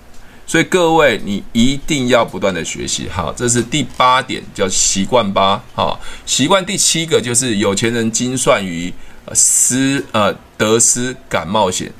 [0.46, 3.08] 所以各位，你一定要不断的学习。
[3.08, 5.62] 好，这是第八点，叫习惯八。
[5.74, 8.92] 好，习惯第七个就是有钱人精算于
[9.32, 11.90] 失呃得失敢冒险。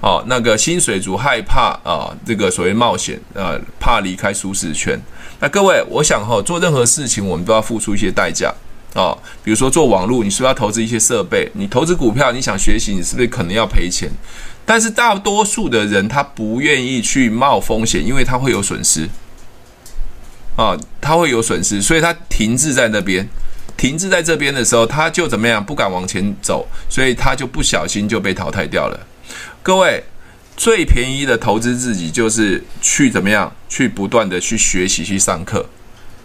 [0.00, 4.98] 好，那个薪水族害怕啊，这个所谓冒险呃，怕离开舒适圈。
[5.40, 8.54] 那各位，我想哈，做任何事情我们都要付出一些代价
[8.94, 9.12] 啊。
[9.44, 11.50] 比如说做网络，你是不是要投资一些设备？
[11.52, 14.10] 你投资股票，你想学习，你是不是可能要赔钱？
[14.70, 19.08] 但是大多数的人他不愿意去冒风险，因为他会有损失
[20.54, 23.28] 啊，他会有损失，所以他停滞在那边，
[23.76, 29.08] 停滞在这边的时候，他就怎么样，不敢往前走，所以他就不小心就被淘汰掉了。
[29.60, 30.04] 各位，
[30.56, 35.68] 最便宜的投资自己就是去怎么样，去不断的去学习，去上课。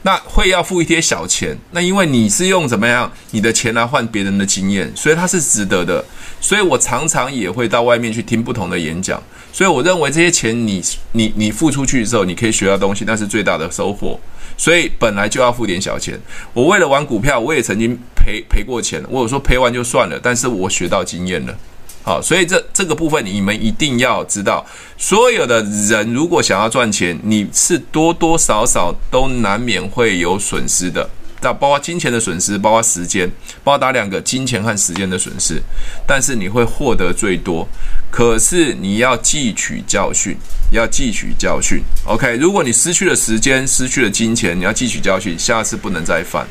[0.05, 6.05] 那会要付一些小钱，那因为你是用怎么样你的钱来换别人的经验，所以它是值得的。
[6.39, 9.19] 所以我常常也会到外面去听不同的演讲。
[9.51, 10.79] 所以我认为这些钱你
[11.13, 14.19] 你你付出去的时候，你可以学到东西，那是最大的收获。
[14.55, 16.19] 所以本来就要付点小钱。
[16.53, 19.03] 我为了玩股票，我也曾经赔赔过钱。
[19.09, 21.57] 我有说赔完就算了，但是我学到经验了。
[22.05, 24.63] 好，所以这这个部分你们一定要知道，
[24.95, 31.09] 所有的人如果想要赚钱，你是多多少少都难免会有损失的，
[31.41, 33.27] 那包括金钱的损失，包括时间，
[33.63, 35.59] 包括打两个金钱和时间的损失，
[36.05, 37.67] 但是你会获得最多。
[38.11, 40.37] 可是你要汲取教训，
[40.71, 41.81] 要汲取教训。
[42.05, 46.45] OK，如果你失去了时间，失去了金钱，你要汲取教训，下次不能再犯。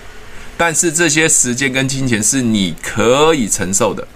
[0.56, 4.06] 但是这些时间跟金钱是你可以承受的。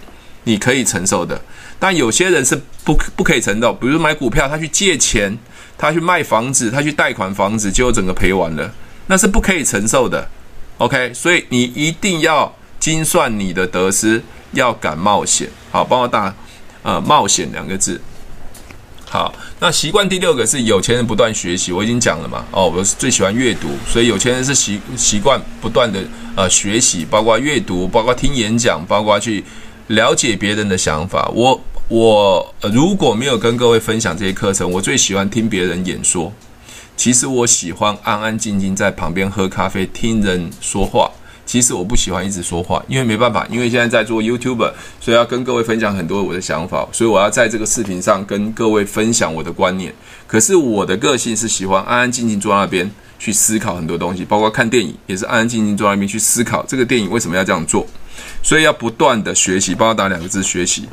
[0.49, 1.39] 你可以承受的，
[1.79, 3.71] 但有些人是不不可以承受。
[3.75, 5.37] 比如买股票，他去借钱，
[5.77, 8.73] 他去卖房子，他去贷款房子，结果整个赔完了，
[9.09, 10.27] 那是不可以承受的。
[10.79, 15.51] OK，所以你一定要精算你的得失，要敢冒险。
[15.71, 16.35] 好，帮我打
[16.83, 18.01] 呃冒险两个字。
[19.05, 22.43] 好，那习惯第六个是有钱人不断学习，我已经讲了嘛。
[22.51, 26.01] 哦，我是最喜欢阅读，所以有钱人是习习惯不断的
[26.35, 29.45] 呃学习，包括阅读，包括听演讲，包括去。
[29.89, 36.33] 了解别人的想法，我我如果没有跟各位分享这些课程，我最喜欢听别人演说。
[36.95, 41.11] 其实我喜欢安安静静在旁边喝咖啡，听人说话，
[41.47, 44.71] 其实我不喜欢一直说话，因为没办法，因为现在在做 YouTube，
[45.01, 49.95] 所以要跟各位分享很多我的想法，所以我要在这个视频上跟各位分享我的观念。
[50.27, 57.87] 可是我的个性是喜欢安安静静坐在那边去思考很多东西，包括看电影也是安安静静坐在那边去思考这个电影为什么要这样做，
[58.43, 60.89] 所以要不断的学习，帮我打两个字学习。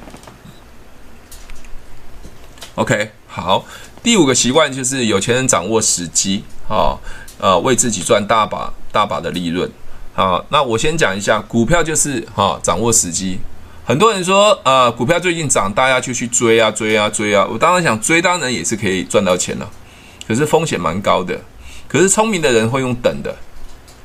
[2.75, 3.65] OK，好，
[4.03, 6.97] 第五个习惯就是有钱人掌握时机，啊，
[7.39, 9.69] 呃，为自己赚大把大把的利润。
[10.13, 13.39] 好，那我先讲一下股票，就是哈，掌握时机。
[13.85, 17.45] 很多人说，呃，股票最近涨，大家就去追啊，追啊，追啊。
[17.49, 19.69] 我当然想追，当然也是可以赚到钱了，
[20.27, 21.39] 可是风险蛮高的。
[21.88, 23.38] 可是聪明的人会用等的，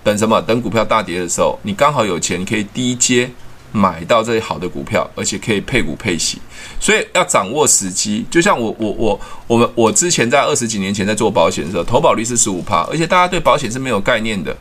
[0.02, 0.40] 等什么？
[0.42, 3.30] 等股票大跌的时候，你刚好有钱，你可以低阶
[3.72, 6.38] 买到这些好的股票，而且可以配股配息。
[6.78, 8.24] 所以要掌握时机。
[8.30, 14.56] 就像我我我我们我之前在二十几年前在做保险的时候，投保率是十五趴，而且大家对保险是没有概念的。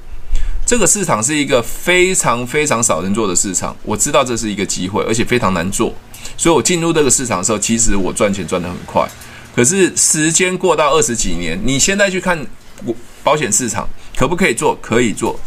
[0.65, 5.91] 这个市场是一个非常非常少人做的市场，我知道这是一个机会，而且非常难做，
[6.37, 9.07] 所以我进入这个市场的时候，其实我赚钱赚得很快。
[9.55, 12.45] 可是时间过到二十几年，你现在去看
[13.23, 14.77] 保险市场，可不可以做？
[14.81, 15.39] 可以做，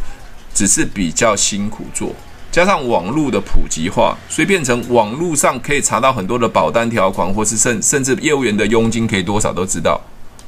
[0.55, 2.15] 只是比较辛苦做。
[2.51, 9.99] 加上网络的普及化，所以变成网络上可以查到很多的保单条款，或是甚甚至业务员的佣金可以多少都知道。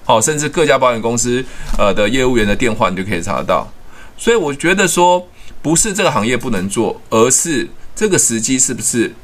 [0.05, 1.43] 好，甚至各家保险公司
[1.79, 3.67] 呃的业务员的电话你就可以查得到。
[4.19, 5.27] 所以我觉得说，
[5.63, 9.15] 不是这个行业不能做，而是这个时机是不是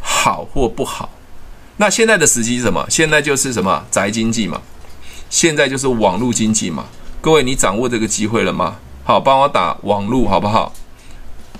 [0.00, 1.10] 好或不好。
[1.76, 2.86] 那现在的时机是什么？
[2.88, 4.62] 现在就是什么宅经济嘛，
[5.28, 6.86] 现在就是网络经济嘛。
[7.22, 8.76] 各位，你掌握这个机会了吗？
[9.04, 10.72] 好，帮我打网络好不好？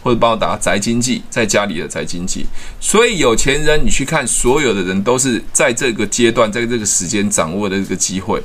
[0.02, 2.46] 或者帮我打宅经济，在家里的宅经济。
[2.80, 8.42] 所以有钱人，你去看，所有的人都是在这个阶段，在这个时间掌握的这个机会。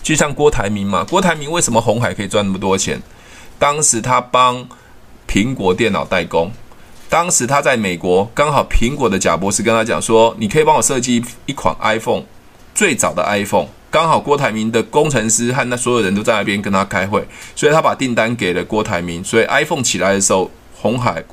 [0.00, 3.02] 就像郭台铭嘛，郭台铭为什么鸿海可以赚那么多钱？
[3.58, 4.68] 当时他帮
[5.26, 6.52] 苹果电脑代工，
[7.08, 12.22] 当时他在美国，刚好苹果的贾博士跟他讲说：“你可以帮我设计一款 iPhone，
[12.72, 21.24] 最早的 iPhone。”刚好郭台铭的工程师和那所有人都在那边跟他开会，所以他把订单给了郭台铭，所以 iPhone 起来的时候，红海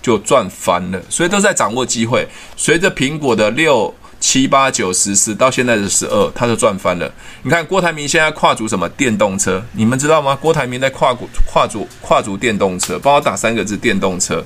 [0.00, 1.00] 就赚翻了。
[1.08, 3.94] 所以都在掌握机会，随着苹果的六。
[4.22, 7.10] 七八九十十到现在的十二，他就赚翻了。
[7.42, 9.64] 你看郭台铭现在跨足什么电动车？
[9.72, 10.36] 你们知道吗？
[10.36, 14.44] 郭台铭在跨股跨足跨足电动车，帮我打三个字：电动车。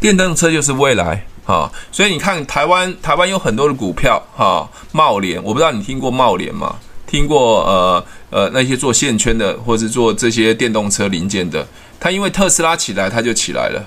[0.00, 1.70] 电动车就是未来啊！
[1.92, 6.76] 所以你看台湾台湾有很多的股票哈，茂联，我不知道你听过茂联吗？
[7.06, 11.66] 听过呃呃那些做线圈的，或是做这些电动车零件的，
[12.00, 13.84] 它因为特斯拉起来，它就起来了。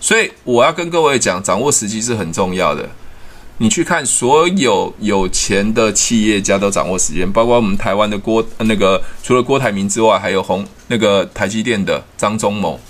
[0.00, 2.88] 所以我要跟各位讲，掌握时机是很重要的。
[3.58, 12.80] 你去看所有有钱的企业家都掌握时间，包括我们台湾的郭那个，除了郭台铭之外，还有红那个台积电的张忠谋。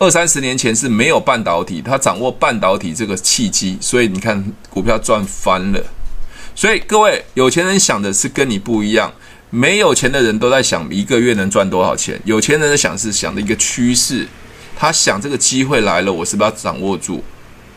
[0.00, 5.84] 二三十年前是没有半导体，他掌握半导体这个契机，所以你看股票赚翻了。
[6.54, 9.12] 所以各位有钱人想的是跟你不一样，
[9.50, 14.26] 没有钱的人都在想一个月能赚多少钱，有钱人的想是想的一个趋势。
[14.74, 17.22] 他想这个机会来了，我是不是要掌握住？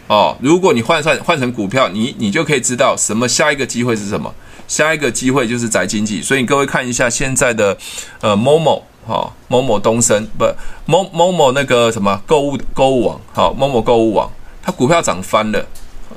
[0.07, 4.33] 哦，如果你换算换成股票，你你就可以知道什么下一个机会是什么？
[4.65, 6.21] 下一个机会就是宅经济。
[6.21, 7.77] 所以各位看一下现在的
[8.21, 10.45] 呃 Momo 哈，Momo 东升不
[10.85, 15.65] 某某某那个什么购物购物网好某某购物网，它股票涨翻了，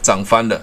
[0.02, 0.60] 涨翻了。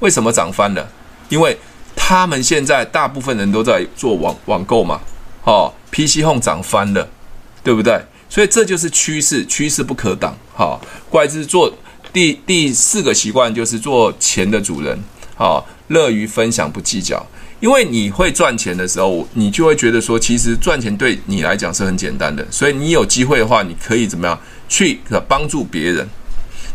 [0.00, 0.88] 为什么涨翻了？
[1.28, 1.58] 因为
[1.96, 5.00] 他们现在大部分人都在做网网购嘛，
[5.44, 7.08] 哦，PC Home 涨翻了，
[7.62, 8.00] 对不对？
[8.30, 10.36] 所以这就是趋势，趋势不可挡。
[10.54, 11.72] 好，怪之做
[12.12, 14.98] 第第四个习惯就是做钱的主人。
[15.34, 17.24] 好，乐于分享，不计较。
[17.60, 22.46] 因为你会赚钱的时候，你就会觉得说，其实赚钱对你来讲是很简单的。
[22.50, 26.08] 所以你有机会的话，你可以怎么样去帮助别人。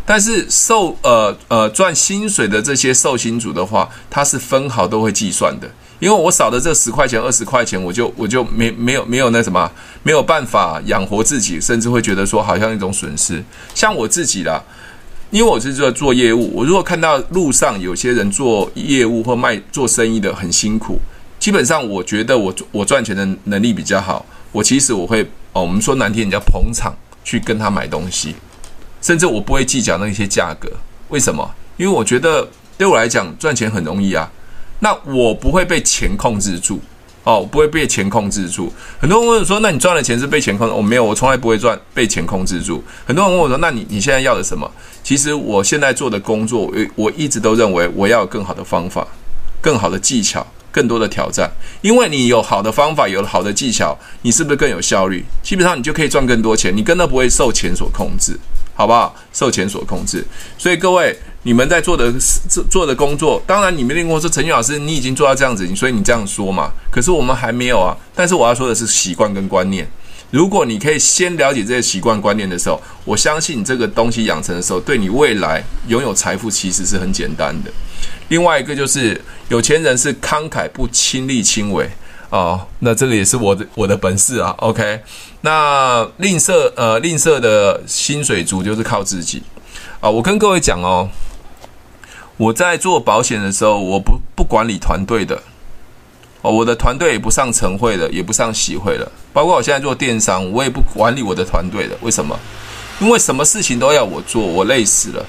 [0.06, 5.70] 但是受呃呃赚薪水的这些受薪族的话，他是分毫都会计算的。
[6.00, 9.70] 因为我少的这十块钱、二十块钱，我就我就没没有没有那什么，
[10.02, 13.42] 没有办法养活自己，甚至会觉得说好像一种损失。
[13.74, 14.62] 像我自己啦，
[15.34, 20.96] 因为我是做做业务，我如果看到路上有些人做业务或卖做生意的很辛苦，
[21.40, 26.94] 基本上我觉得我我赚钱的能力比较好，我其实我会哦，我们说难听点叫捧场
[27.24, 28.36] 去跟他买东西，
[29.02, 30.70] 甚至我不会计较那些价格。
[31.08, 31.52] 为什么？
[31.78, 34.30] 因为我觉得对我来讲赚钱很容易啊。
[34.78, 36.78] 那我不会被钱控制住，
[37.24, 38.72] 哦，不会被钱控制住。
[39.00, 42.84] 很多人问我说：“那你赚的钱是被钱控制？”我没有，我从来不会赚被钱控制住。
[43.04, 44.70] 很多人问我说：“那你你现在要的什么？”
[45.04, 49.06] 其实我现在做的工作，我我一直都认为我要有更好的方法、
[49.60, 51.48] 更好的技巧，更多的挑战，
[51.82, 55.22] 因为你有好的方法，有了好的技巧，你是不是更有效率？
[55.42, 58.34] 基本上你就可以赚更多钱，你根本不会受钱所控制，
[58.74, 59.14] 好不好？
[59.34, 60.24] 受钱所控制。
[60.56, 62.10] 所以各位，你们在做的
[62.48, 66.72] 做做的工作，当然你们跟我说陈俊老师，你已经做到这样子，所以你这样说嘛。
[66.90, 67.94] 可是我们还没有啊。
[68.14, 69.86] 但是我要说的是习惯跟观念。
[70.34, 77.70] 如果你可以先了解这些习惯观念的时候，我相信这个东西养成的时候，对你未来拥有财富其实是很简单的。
[78.30, 81.88] 另外一个就是有钱人是慷慨不亲力亲为
[82.30, 84.52] 哦，那这个也是我的我的本事啊。
[84.58, 85.02] OK，
[85.42, 89.40] 那吝啬呃吝啬的薪水族就是靠自己
[90.00, 90.10] 啊。
[90.10, 91.08] 我跟各位讲哦，
[92.38, 95.40] 我在做保险的时候，我不不管理团队的。
[96.50, 99.10] 我的团队也不上晨会了，也不上喜会了。
[99.32, 101.96] 包括我现在做电商，我也不管理我的团队了。
[102.02, 102.38] 为什么？
[103.00, 105.26] 因为什么事情都要我做，我累死了。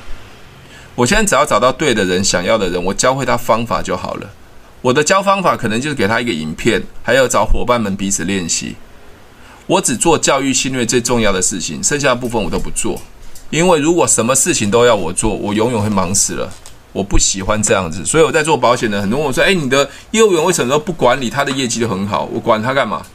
[0.93, 4.29] 我现在只要找到对的人，想要的人，我教会他方法就好了。
[4.81, 8.75] 我的教方法可能就是给他一个影片，还要找伙伴们彼此练习。
[9.67, 13.01] 我只做教育训练最重要的事情，剩下的部分我都不做。
[13.49, 16.53] 因为如果什么事情都要我做，我永远会忙死了。
[16.95, 22.23] 我不喜欢这样子，所以我在做保险的，很多人问我说：“诶，你的业务员为什么都不管理他的业绩就很好？
[22.31, 23.05] 我管他干嘛？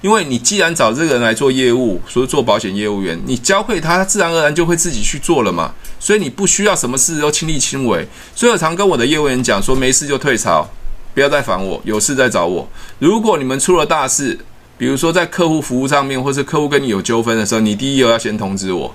[0.00, 5.72] 因为你既然找这个人来做业务，所以做保险业务员，你教会他，他自然而然就会自己去做了嘛。
[6.00, 8.08] 所以你不需要什么事都亲力亲为。
[8.34, 10.68] 所以我常跟我的业务员讲说：没事就退潮，
[11.14, 12.68] 不要再烦我，有事再找我。
[12.98, 14.36] 如果你们出了大事，
[14.76, 18.92] 比如说在客户服务上面，或是客户跟你有纠纷的时候，你第一个要先通知我。”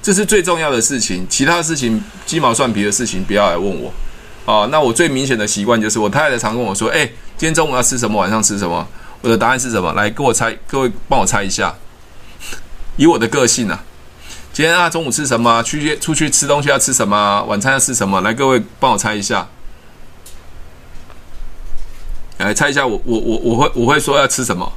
[0.00, 3.92] 这是最重要的事情，其他事情鸡毛蒜皮的事情不要来问我。
[4.46, 7.04] 哦，那我最明显的习惯就是，我太太常跟我说：“哎，
[7.36, 8.18] 今天中午要吃什么？
[8.18, 8.88] 晚上吃什么？”
[9.20, 9.92] 我的答案是什么？
[9.92, 11.74] 来，给我猜，各位帮我猜一下。
[12.96, 13.84] 以我的个性啊，
[14.52, 15.62] 今天啊中午吃什么？
[15.62, 17.42] 去出去吃东西要吃什么？
[17.42, 18.22] 晚餐要吃什么？
[18.22, 19.46] 来，各位帮我猜一下。
[22.38, 24.72] 来猜一下，我我我我会我会说要吃什么？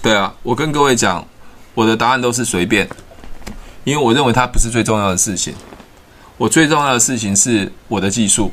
[0.00, 1.26] 对啊，我跟各位讲。
[1.74, 2.88] 我的答案都是随便，
[3.82, 5.54] 因为我认为它不是最重要的事情。
[6.36, 8.52] 我最重要的事情是我的技术，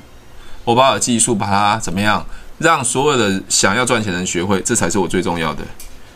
[0.63, 2.25] 我把我的技术把它怎么样，
[2.60, 5.63] 让所有的想要赚钱的人学会，这才是我最重要的。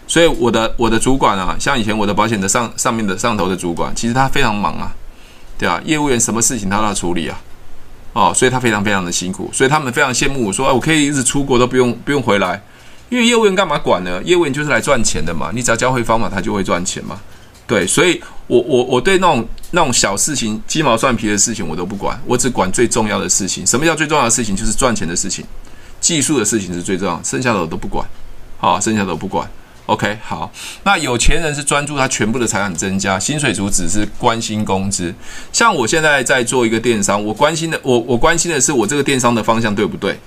[0.07, 4.91] 所以我的我的主管啊，像以前我的保险的上上面的上头的主管，其实他非常忙啊，
[5.57, 7.41] 对啊，业务员什么事情他都要处理啊，
[8.13, 12.61] 哦，所以他非常非常的辛苦，所以他们非常羡慕我说，哎，我可以一直出国都不用不用回来。
[13.09, 14.21] 因为业务员干嘛管呢？
[14.23, 17.19] 业务员就是来赚钱的嘛，你只要教会方法，他就会赚钱嘛。
[17.67, 23.65] 对，所以我我我对那种那种小事情、鸡毛蒜皮的事情我都不管，我只管最重要的事情。
[23.65, 24.55] 什么叫最重要的事情？
[24.55, 25.43] 就是赚钱的事情，
[25.99, 28.07] 技术的事情是最重要，剩下的我都不管。
[28.59, 29.49] 好，剩下的我不管。
[29.87, 30.51] OK，好。
[30.83, 35.13] 那有钱人是专注他全部的财产增加，薪水族只是关心工资。
[35.51, 40.19] 像我现在在做一个电商，我关心的我我关心的是我这个电商的方向对不对？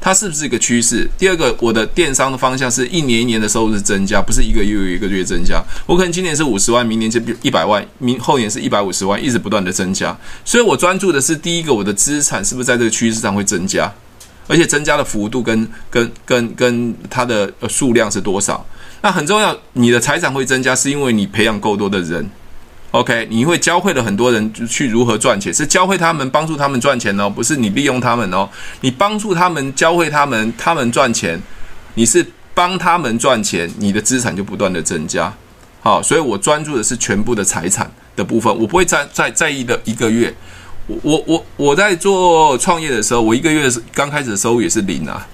[0.00, 1.08] 它是不是一个趋势？
[1.18, 5.60] 第二个，我的电商的方向是一年一年的收入是增加，不是一个月一个月增加。
[5.84, 10.16] 我可能今年是五十万，明年就一百万，明后年是一百五十万，一直不断的增加。
[10.44, 13.92] 所以我专注的是第一个，我的资产是不是在这个趋势上会增加，
[14.46, 18.64] 而且增加的幅度跟跟跟跟它的数量是多少？
[19.02, 22.30] 那很重要，你的财产会增加，是因为你培养够多的人。
[22.96, 28.48] OK，你会教会了很多人去如何赚钱，是教会他们帮助他们赚钱哦，不是你利用他们哦，
[28.80, 31.38] 你帮助他们教会他们，他们赚钱，
[31.94, 35.30] 你是帮他们赚钱，你的资产就不断的增加。
[35.82, 40.34] 好，所以我专注的是全部的财产的部分，我不会在在在意的一个月。
[40.86, 45.28] 我我我在做创业的时候，我一个月刚开始的收入也是零啊，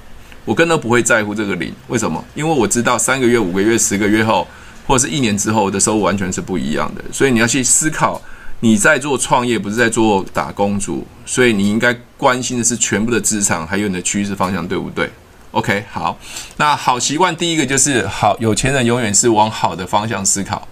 [0.44, 2.25] 我根本不会在乎这个零，为什么？
[2.35, 4.48] 因为我知道三个月、五个月、十个月后。
[4.93, 8.21] 或者是一年之后的收入完全是不一样的，所以你要去思考，
[8.61, 15.09] 你在做创业，不是在做打工族，所以你应该关心的是全部的资产，还有你的趋势方向，对不对
[15.53, 16.19] ？OK，好，
[16.59, 20.69] 那好习惯第一个就是好，有钱人永远是往好的方向思考，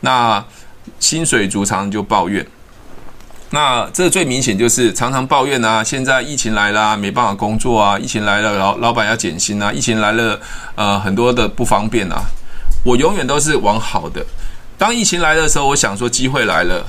[0.00, 0.44] 那
[1.00, 2.46] 薪水族常常就抱怨，
[3.48, 10.38] 那这最明显就是常常抱怨啊，现在疫情来了，没办法工作啊，疫情来了，老老板要减薪啊，疫情来了，
[10.74, 12.20] 呃，很多的不方便啊。
[12.84, 14.24] 我永远都是往好的。
[14.76, 16.84] 当疫情来的时候，我想说机会来了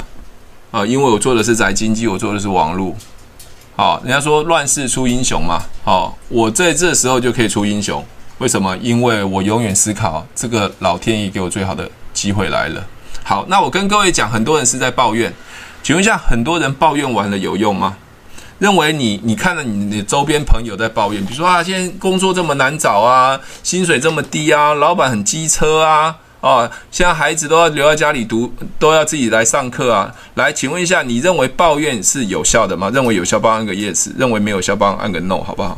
[0.71, 2.95] 啊，因为我做的是宅经济，我做的是网络。
[3.75, 5.62] 好，人家说乱世出英雄嘛。
[5.84, 8.03] 好，我在这时候就可以出英雄。
[8.39, 8.75] 为什么？
[8.77, 12.84] 因为我永远思考这个老天爷给我最好的机会来了。
[13.23, 15.31] 好，那我跟各位讲，很多人是在抱怨，
[15.83, 17.96] 请问一下，很多人抱怨完了有用吗？
[18.63, 30.15] 认为你，你看到你你周边朋友在抱怨，比如说啊，现在工作这么难找啊，薪水这么低啊，老板很机车啊，哦，现在孩子都要留在家里读，都要自己来上课啊。
[30.35, 32.89] 来，请问一下，你认为抱怨是有效的吗？
[32.89, 35.77] 认为有效，帮按个 yes；认为没有效，帮按个 no，好不好？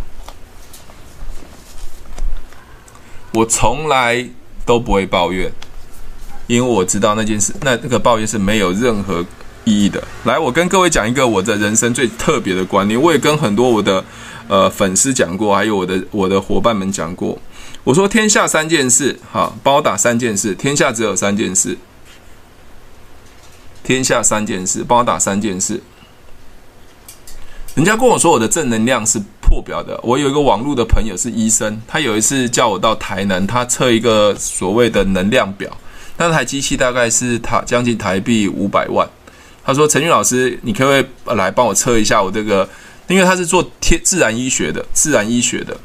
[3.33, 4.23] 我从来
[4.63, 5.51] 都不会抱怨，
[6.45, 9.25] 因为我知道那件事，那那个抱怨是没有任何
[9.65, 10.01] 意义的。
[10.23, 14.03] 来，我跟各位讲一个我的人生最特别的观念，我也跟很多我的
[14.47, 17.37] 呃粉丝讲过，还有我的我的伙伴们讲过。
[17.83, 20.55] 我说天下三件事，哈，帮我打三件事。
[20.55, 21.77] 天下只有三件事。
[23.83, 25.79] 天下三件事，帮我打三件事。
[27.75, 29.99] 人家跟我说我的正能量是破表的。
[30.01, 35.69] 我有一个网络的朋友是医生，他有一次叫我到台南，他测一个所谓的能量表，
[36.17, 39.07] 那台机器大概是他将近台币五百万。
[39.65, 42.67] 他说：“陈俊老师，你可不可以来帮我测一下我这个？
[43.07, 45.75] 因为他是做天自然医学的，自然医学的。”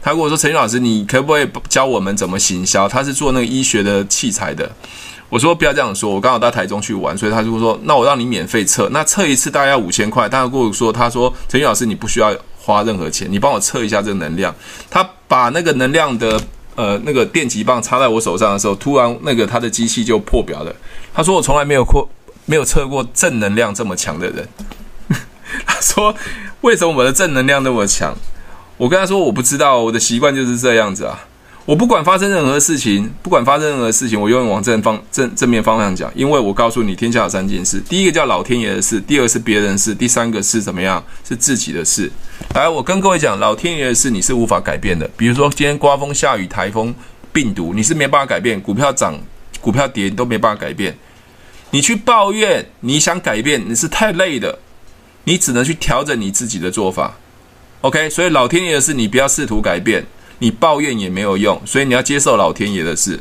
[0.00, 4.70] 他跟我说：“陈宇老师，你可不可以教我们怎么行销？”他是做那个医学的器材的。
[5.28, 14.54] 我说：“不要这样说，我刚好到台中去玩，所以他就说：‘那我让你免费测，那测一次大概要五千块。’他跟我说：‘他说陈宇老师，你不需要花任何钱，你帮我测一下这个能量。’
[14.88, 16.40] 他把那个能量的
[16.76, 20.72] 呃那个电极棒插在我手上的时候，突然那个他的机器就破表了。
[21.12, 22.08] 他说：‘我从来没有过
[22.46, 24.48] 没有测过正能量这么强的人。
[25.66, 26.14] ’他说
[26.62, 28.16] ：‘为什么我的正能量那么强？’
[28.76, 31.18] 我跟他说，我不知道，我的习惯就是这样子啊。
[31.64, 36.12] 我不管发生任何事情，不管发生任何事情，我永远往正方正正面方向讲。
[36.14, 41.02] 因为我告诉你，天下有三件事：第一个叫老天爷的事，第二是别人的事，第三个是怎么样？
[41.26, 42.10] 是自己的事。
[42.54, 45.08] 来，我跟各位讲，老天爷的事你是无法改变的。
[45.16, 46.94] 比如说今天刮风下雨、台风、
[47.32, 48.60] 病毒，你是没办法改变。
[48.60, 49.18] 股票涨、
[49.62, 50.94] 股票跌，你都没办法改变。
[51.74, 54.60] 你去抱怨，你想改变，你是太累的，
[55.24, 57.16] 你只能去调整你自己的做法。
[57.80, 60.06] OK，所以老天爷的事你不要试图改变，
[60.38, 63.18] 你抱怨也没有用，所以你要接受老天爷的事。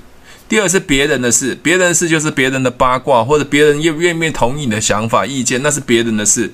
[0.47, 6.54] 第二是别人的事，别人的事就是别人的八卦，或者别人愿愿不愿意同意你的想法、意见，那是别人的事。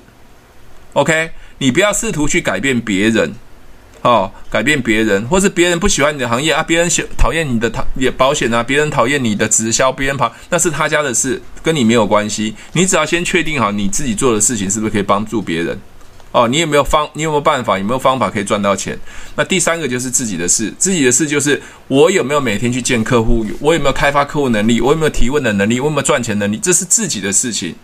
[0.93, 3.33] OK，你不要试图去改变别人，
[4.01, 12.55] 哦，改变别人，或是别人不喜欢你的行业啊，别人喜讨厌你的讨也保险啊，别人讨厌你的直销，别人跑那是他家的事，跟你没有关系。
[12.71, 15.77] 你只要先确定好你自己做的事情是不是可以帮助别人。
[16.31, 17.09] 哦，你有没有方？
[17.13, 17.77] 你有没有办法？
[17.77, 18.97] 有没有方法可以赚到钱？
[19.35, 23.45] 那第三个就是自己的事，自己的事就是我有没有每天去见客户？
[23.59, 24.79] 我有没有开发客户能力？
[24.79, 25.79] 我有没有提问的能力？
[25.79, 26.57] 我有没有赚钱能力？
[26.57, 27.75] 这是自己的事情。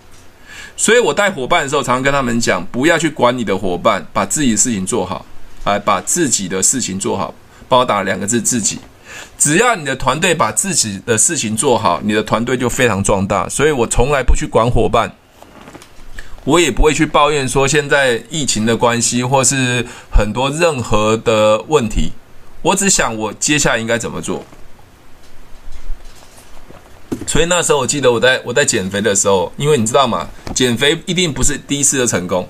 [0.77, 5.25] 所以我带伙伴的时候，常常跟他们讲，不要去管你的伙伴，把自己的事情做好，
[5.71, 7.33] 来把自己的事情做好。
[7.67, 8.79] 帮我打两个字：自己。
[9.37, 13.47] 只要你的团队把自己的事情做好，你的团队就非常壮大。
[13.49, 15.11] 所以我从来不去管伙伴。
[16.43, 22.11] 我也不会去抱怨说现在疫情的关系，或是很多任何的问题。
[22.61, 24.45] 我只想我接下来应该怎么做。
[27.25, 30.27] 所以那时候我记得我在我在减肥的时候，因为你知道吗？
[30.53, 32.47] 减肥一定不是第一次的成功。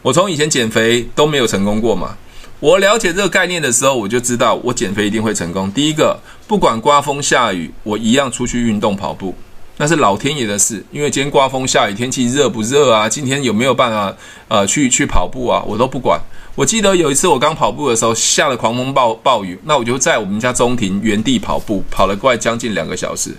[0.00, 2.16] 我从以前减肥都没有成功过嘛。
[2.60, 5.70] 我了解这个概念的时候，我就知道我减肥一定会成功。
[5.72, 9.34] 第一个，不管刮风下雨，我一样出去运动跑步。
[9.76, 13.08] 那是老天爷的事，因为今天刮风下雨，天气热不热啊？
[13.08, 14.16] 今天有没有办法
[14.48, 15.62] 呃去去跑步啊？
[15.66, 16.18] 我都不管。
[16.54, 23.32] 我记得有一次我刚跑步的时候，下了狂风暴暴雨，那我就在我们家中庭原地跑步，跑了快将近两个小时。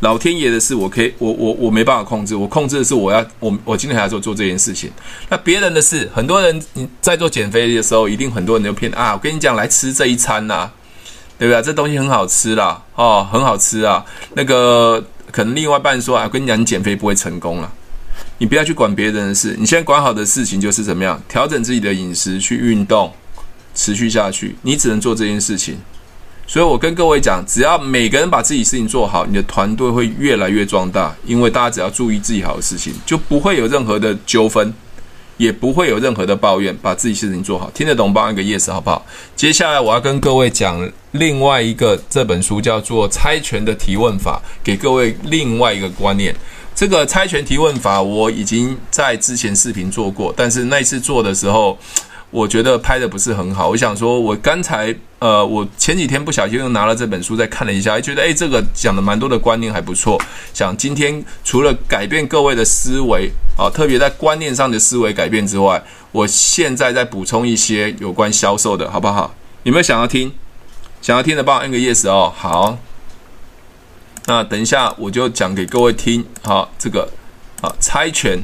[0.00, 4.90] 老天爷的事，我可以，我我我没办法控制，我控制的是我要我我今天还要做做这件事情。
[5.28, 10.72] 那别人的事，很多人你在做减肥的时候，一定很多人都骗啊，我跟你讲，来吃这一餐呐、啊，
[11.38, 11.62] 对不对？
[11.62, 15.02] 这东西很好吃啦，哦，很好吃啊，那个。
[15.32, 17.72] 可能另外一半说啊，我跟你讲，你减肥不会成功了。
[18.38, 23.12] 你不要去管别人的事，你现在管好的事情就是怎么样调整自己的饮食，去运动，
[23.72, 24.56] 持续下去。
[24.62, 25.78] 你只能做这件事情。
[26.50, 31.14] 所以我跟各位讲，只要每个人把自己事情做好，你的团队会越来越壮大。
[31.24, 34.74] 因为大家只要注意自己好的事情，就不会有任何的纠纷。
[35.36, 39.06] 也不会有任何的抱怨，把自己事情做好，听得懂，帮一个 yes 好不好？
[39.36, 46.34] 接下来我要跟各位讲另外一个这本书叫做《猜拳的提问法》，给各位另外一个观念。
[46.74, 51.78] 这个猜拳提问法我已经在之前视频做过，但是那次做的时候。
[52.32, 60.18] 我觉得拍的不是很好，我想说，我刚才呃，我前几天不小心又拿了这本书再看了一下，觉得诶，这个讲的蛮多的观念还不错。
[60.54, 69.34] 想今天除了改变各位的思维啊，特别在观念上的思维改变之外，我现在再补充一些有关销售的，好不好？
[69.64, 70.32] 有没有想要听？
[71.02, 72.32] 想要听的帮我按个 yes 哦。
[72.34, 72.78] 好，
[74.24, 76.24] 那等一下我就讲给各位听。
[76.42, 77.06] 好，这个
[77.60, 78.38] 啊，猜拳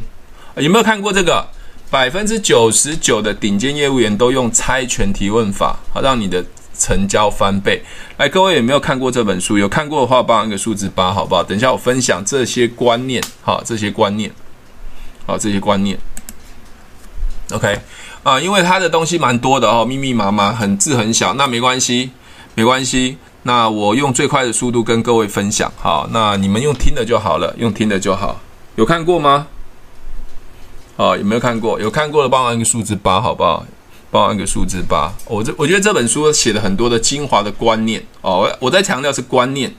[0.56, 1.48] 有没有看过这个？
[1.88, 6.44] 百分之九十九的顶尖业务员都用猜拳提问法，好让你的
[6.78, 7.82] 成交翻倍。
[8.16, 9.58] 来，各位有没有看过这本书？
[9.58, 11.42] 有看过的话，帮我按个数字八，好不好？
[11.42, 14.30] 等一下我分享这些观念，好，这些观念，
[15.26, 15.98] 好，这些观念。
[17.52, 17.78] OK，
[18.22, 22.10] 啊，因为它的东西蛮多的哦，密密麻麻，很字很小，那没关系，
[22.54, 23.18] 没关系。
[23.44, 28.40] 那我用最快的速度跟各位分享，好，那你们用听的就好了，用听的就好。
[28.74, 29.46] 有看过吗？
[30.96, 31.80] 哦，有没有看过？
[31.80, 33.64] 有看过的帮我按个数字八，好不好？
[34.16, 35.12] 帮我按个数字八。
[35.26, 39.70] 我这我觉得这本书写了很多的精华的观念哦，我在强调是观念。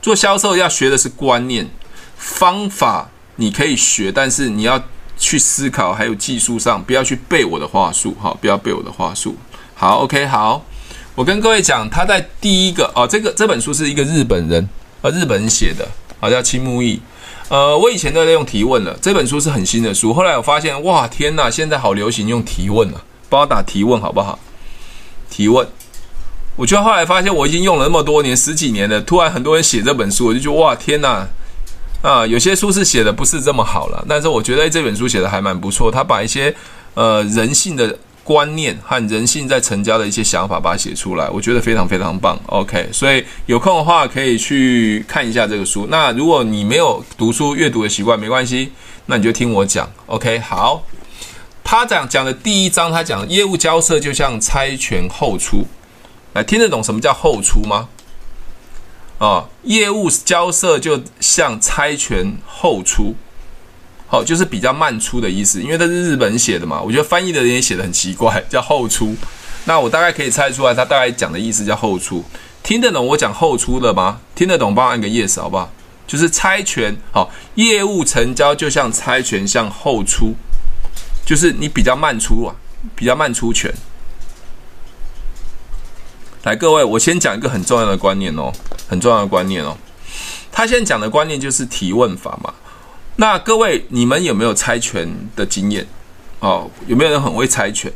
[0.00, 1.68] 做销售要学的是观念，
[2.16, 4.80] 方法你可以学，但是你要
[5.18, 9.34] 去思考，还有技术上不要去背我的话术，哈，不要背我的话术。
[9.74, 10.64] 好，OK，好。
[11.16, 14.68] 我跟各位讲，他在第一个哦，这个这本书是一个日本人，
[15.00, 15.88] 呃，日本人写的，
[16.20, 17.00] 好叫青木毅。
[17.48, 20.12] 呃，我以前都在用提问了，这本书是很新的书。
[20.12, 23.00] 后来我发现，哇，天呐，现在好流行用提问啊，
[23.34, 24.38] 帮我打提问好不好？
[25.28, 25.66] 提问，
[26.56, 31.26] 我就后来发现，我已经用了那么多年，十几年了，突然很多人写这本书，我就觉得，哇，天哪，
[32.02, 36.54] 啊，有些书是写的不是这么好了，但是我觉得这本书写的还蛮不错，他把一些
[36.94, 37.98] 呃人性的。
[38.24, 42.40] 观念和人性在成交的一些想法，把它写出来，我觉得非常非常棒。
[42.46, 45.86] OK，所以有空的话可以去看一下这个书。
[45.90, 48.72] 那如果你没有读书阅读的习惯，没关系，
[49.04, 49.86] 那你就听我讲。
[50.06, 50.82] OK，好。
[51.64, 55.66] 他讲讲的第一章，他讲业务交涉就像猜拳后出，
[56.34, 57.88] 来听得懂什么叫后出吗？
[59.18, 63.16] 啊、哦，业务交涉就像猜拳后出。
[64.06, 69.16] 好，就是比较慢出的意思，因为它是日本写的嘛，我觉得翻译的人也写得很奇怪，叫后出。
[69.64, 72.22] 那我大概可以猜出来，他大概讲的意思叫后出。
[72.62, 74.20] 听得懂我讲后出了吗？
[74.34, 75.72] 听得懂，帮我按个 yes 好不好？
[76.06, 80.34] 就是猜拳，好，业务成交就像猜拳，像后出，
[81.24, 82.54] 就是你比较慢出啊，
[82.94, 83.72] 比较慢出拳。
[86.42, 88.52] 来，各位，我先讲一个很重要的观念哦，
[88.86, 89.76] 很重要的观念哦。
[90.52, 92.52] 他现在讲的观念就是提问法嘛。
[93.16, 95.86] 那各位，你们有没有猜拳的经验？
[96.40, 97.90] 哦，有没有人很会猜拳？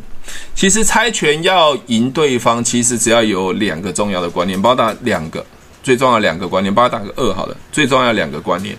[0.55, 5.45] 其实猜拳要赢对方，其实只要有两个重要的观念，帮我打两个
[5.83, 7.57] 最重要的两个观念，帮我打个二好了。
[7.71, 8.75] 最重要两个观念，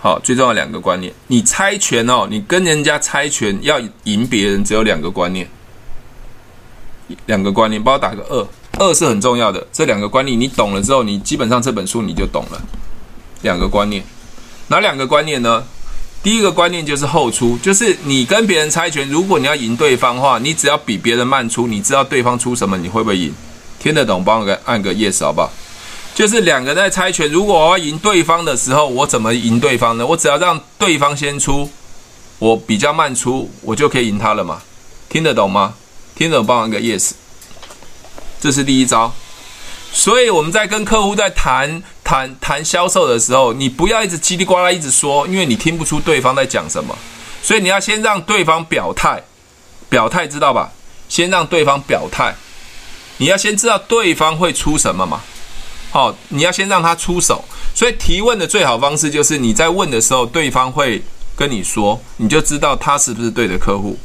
[0.00, 1.12] 好，最重要两个观念。
[1.26, 5.48] 你猜拳哦，你跟人家猜拳要赢别人，只有两个观念，
[7.26, 9.66] 两个观念，帮我打个二，二是很重要的。
[9.72, 12.62] 这两个观念你懂了之后，你基本上这本书你就懂了。
[13.42, 14.04] 两个观念，
[14.68, 15.64] 哪两个观念呢？
[16.22, 23.32] 第一个观念就是后出，就是你跟别人猜拳，如果你要赢对方的话，你只要比别人慢出，你知道对方出什么，你会不会赢？
[23.80, 24.22] 听得懂？
[24.24, 25.50] 帮我个按个 yes 好不好？
[26.18, 30.04] 就是两个在猜拳，如果我要赢对方的时候，我怎么赢对方呢？
[30.04, 31.70] 我只要让对方先出，
[32.40, 34.60] 我比较慢出，我就可以赢他了嘛？
[35.08, 35.74] 听得懂吗？
[36.16, 36.46] 听得懂？
[36.46, 37.12] 帮我一个 yes。
[38.40, 39.14] 这是第一招。
[39.92, 46.98] 所以我们在跟客户在谈谈谈销售的时候，你不要一直叽里呱啦一直说，因为你听不出对方在讲什么。
[47.44, 49.22] 所以你要先让对方表态，
[49.88, 50.72] 表态知道吧？
[51.08, 52.34] 先让对方表态，
[53.18, 55.22] 你要先知道对方会出什么嘛。
[55.90, 57.44] 好，你要先让他出手。
[57.74, 61.02] 所以提问的最好方式就是你在问的时候，对方会
[61.36, 63.98] 跟你说，你就知道他是不是对的客户。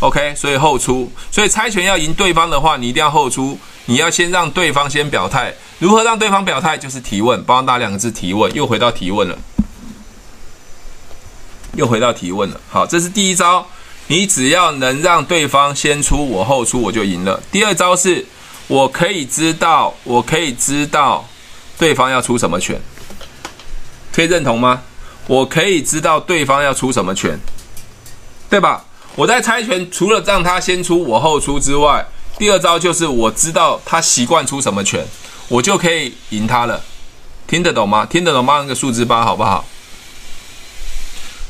[0.00, 1.10] OK，所以后出。
[1.30, 3.58] 所以猜拳要赢对方的话，你一定要后出。
[3.86, 6.76] 你要先让对方先表态，如何让对方表态？
[6.76, 9.38] 就是提问，帮我打两个字提问，又回到提问了，
[11.76, 12.58] 又回到提问了。
[12.70, 13.66] 好，这是第一招，
[14.06, 17.42] 你只要能让对方先出，我后出，我就赢了。
[17.52, 18.24] 第二招是，
[18.66, 21.26] 我可以知道，我可以知道
[21.78, 22.80] 对方要出什么拳，
[24.12, 24.82] 可以认同吗？
[25.26, 27.38] 我可以知道对方要出什么拳，
[28.50, 28.84] 对吧？
[29.16, 32.04] 我在猜拳，除了让他先出，我后出之外。
[32.36, 35.06] 第二招就是我知道他习惯出什么拳，
[35.48, 36.82] 我就可以赢他了。
[37.46, 38.04] 听得懂吗？
[38.04, 38.58] 听得懂吗？
[38.58, 39.64] 那个数字八好不好？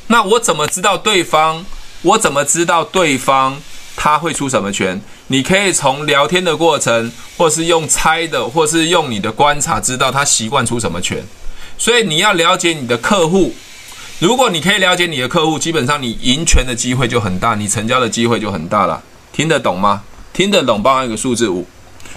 [0.09, 1.65] 那我怎么知道对方？
[2.03, 3.57] 我怎么知道对方
[3.97, 5.01] 他会出什么拳？
[5.29, 11.25] 你可以从聊天的过程，或是用猜的，或是用你的观察，知道他习惯出什么拳。
[11.79, 13.55] 所以你要了解你的客户。
[14.21, 19.03] 如果你可以了解你的客户，基本上你赢拳的机会就很大，你成交的机会就很大了。
[19.33, 20.03] 听得懂吗？
[20.33, 21.67] 听得懂，帮我一个数字五。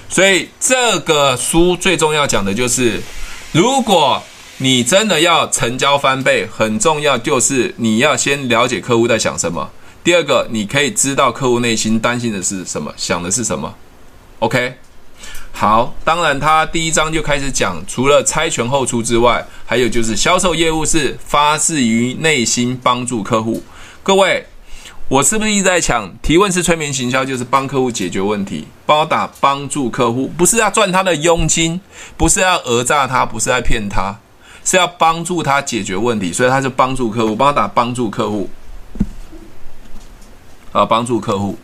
[0.10, 3.01] 所以这个书最重要讲的就是，
[3.51, 4.22] 如果
[4.58, 9.70] 你真的要成交翻倍，很重要就是你要先了解客户在想什么。
[10.08, 13.76] 第二个，你可以知道客户内心担心的是什么，想的是什么。
[14.39, 14.76] OK，
[15.51, 23.62] 好，当然他第一章就开始讲，除了猜拳后出之外，还有就是销售业务是发自于内心帮助客户。
[24.01, 24.45] 各位。
[25.10, 31.80] 我是不是一直在讲提问式催眠行销，就是帮客户解决问题，帮我打帮助客户，不是要赚他的佣金，
[32.16, 34.18] 不是要讹诈他，不是在骗他，
[34.64, 38.49] 是要帮助他解决问题，所以他就帮助客户，帮我打帮助客户，
[40.78, 41.58] 啊，帮助客户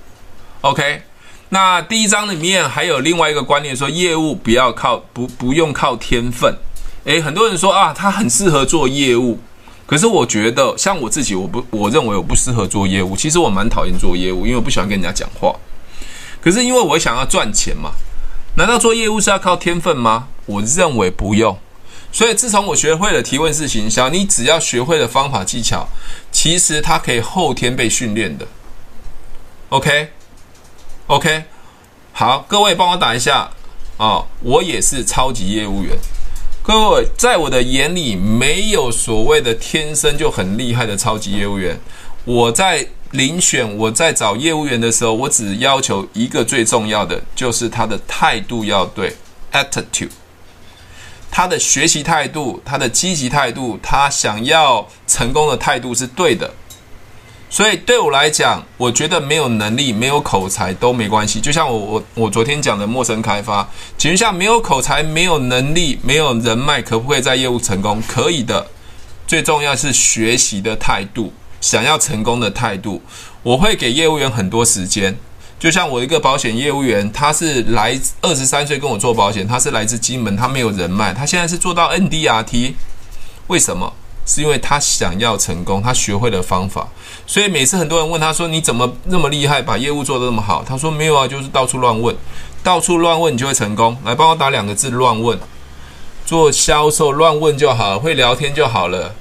[0.62, 1.04] ，OK。
[1.50, 6.56] 那第一章里面还有另外一个观念，说业务不要靠不不用靠天分，
[7.04, 9.38] 诶，很多人说啊，他很适合做业务。
[9.86, 13.16] 可是我觉得，像我自己，我不，我认为我不适合做业务。
[13.16, 15.56] 其实我蛮讨厌做业务，因为我不喜欢跟人家讲话。
[16.42, 17.92] 可是因为我想要赚钱嘛，
[18.58, 20.30] 难道做业务是要靠天分吗？
[20.48, 21.56] 我认为不用。
[22.12, 25.88] 所以自从我学会了提问式行销，你只要学会了方法技巧，
[26.32, 28.48] 其实它可以后天被训练的。
[29.74, 31.46] OK，OK，
[32.12, 33.50] 好，各位帮我打一下
[33.98, 35.98] 哦，我也是超级业务员。
[36.62, 41.76] 各位，在我的眼里，没有所谓的天生就很厉害的超级业务员。
[42.24, 49.16] 我在遴选、我在找业务员的时候，我只要求一个最重要的，就是他的态度要对
[49.54, 50.12] ，attitude，
[51.32, 56.54] 他的学习态度、他的积极态度、他想要成功的态度是对的。
[57.54, 61.40] 所以对我来讲，我觉得没有能力、没有口才都没关系。
[61.40, 68.02] 就像我我我昨天讲的陌生开发，其实像，没有口才、没有能力、没有人脉，可不可以在业务成功？
[68.08, 68.66] 可以的。
[69.28, 71.32] 最重要是学习的态度，
[71.62, 73.00] 想要成功的态度。
[73.44, 75.16] 我会给业务员很多时间。
[75.60, 82.74] 就像我一个保险业务员，他是来二十三岁跟我做保险，他是来自金门，他没有人脉，他现在是做到 NDRT，
[83.46, 83.94] 为什么？
[84.26, 86.88] 是因为他想要成功，他学会了方法，
[87.28, 92.16] 所以每次很多人问他说：“你怎么那么厉害，把业务做得那么好？”他说：“没有啊，就是到处乱问，
[92.64, 95.38] 到处乱问你就会成功。”来帮我打两个字：乱问。
[96.26, 99.14] 做销售乱问就好了，会聊天就好了，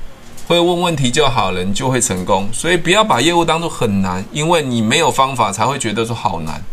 [0.47, 2.49] 会问问题就好了，你就会成功。
[2.53, 6.65] 所以不要把业务当做很难，因为你没有方法才会觉得说好难。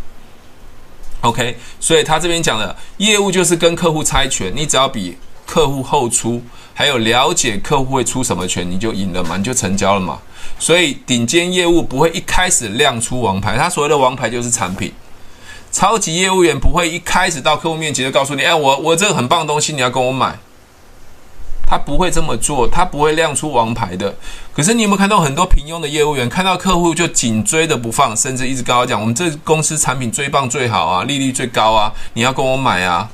[1.21, 5.17] OK，所以他这边讲的业务就是跟客户猜拳，你只要比
[5.47, 6.43] 客户后出。
[6.79, 10.17] 还有了解客户会出什么权，你就赢了嘛，你就成交了嘛。
[10.57, 14.93] 所以顶尖业务不会一开始亮出王牌，他所谓的王牌就是产品。
[15.73, 20.39] 超级业务员不会一开始到客户面前就告诉你，哎，我我这个很棒的东西，你要跟我买。
[21.67, 24.15] 他不会这么做，他不会亮出王牌的。
[24.53, 33.09] 可是你有没有看到很多平庸的业务员，看到客户就紧追的不放，甚至一直跟他讲，我们这公司产品最棒最好啊，利率最高啊，你要跟我买啊。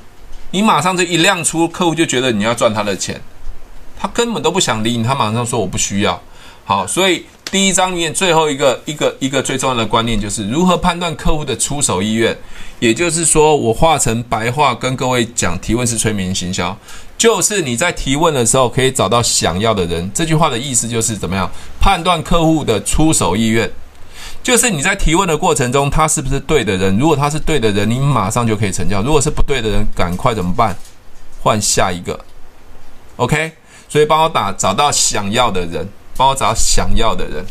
[0.52, 3.20] 你马上就一亮出，客户就觉得你要赚他的钱。
[3.98, 6.20] 他根本都不想理你，他马上说我不需要。
[6.64, 12.36] 好，所以第一章里面最后一个一个一个最重要的观念就是如何判断客户的出手意愿。
[12.78, 16.76] 也就是说，我化成白话跟各位讲提问式催眠行销，
[17.16, 20.10] 就是你在提问的时候可以找到想要的人。
[20.12, 23.70] 这句话的意思就是怎么样判断客户的出手意愿，
[24.42, 26.98] 就是你在提问的过程中，他是不是对的人？
[26.98, 30.76] 如果他是对的人，你马上就可以成交；如果是不对的人，赶快怎么办？
[31.42, 32.18] 换下一个。
[33.16, 33.52] OK。
[33.96, 35.88] 所以帮我打找到想要的人，
[36.18, 37.42] 帮我找想要的人，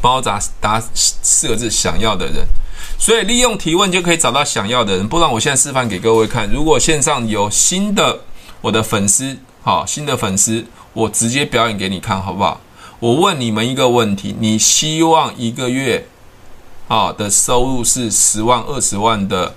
[0.00, 2.46] 帮我打打四个字想要的人。
[2.96, 5.08] 所以利用提问就可以找到想要的人。
[5.08, 6.48] 不然我现在示范给各位看。
[6.48, 8.20] 如果线上有新的
[8.60, 12.60] 我的粉丝，好，新的粉丝，我直接表演给你看，好不好？
[13.00, 16.06] 我问你们一个问题：你希望一个月
[16.86, 19.56] 啊的收入是十万、二十万的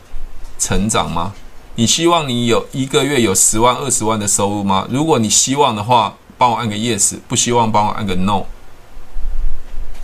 [0.57, 1.35] 成长吗？
[1.75, 4.87] 你希望你有一个月有十万、二十万的收入吗？
[4.91, 8.43] 如果你希望的话，帮我按个 yes；不希望，帮我按个 no。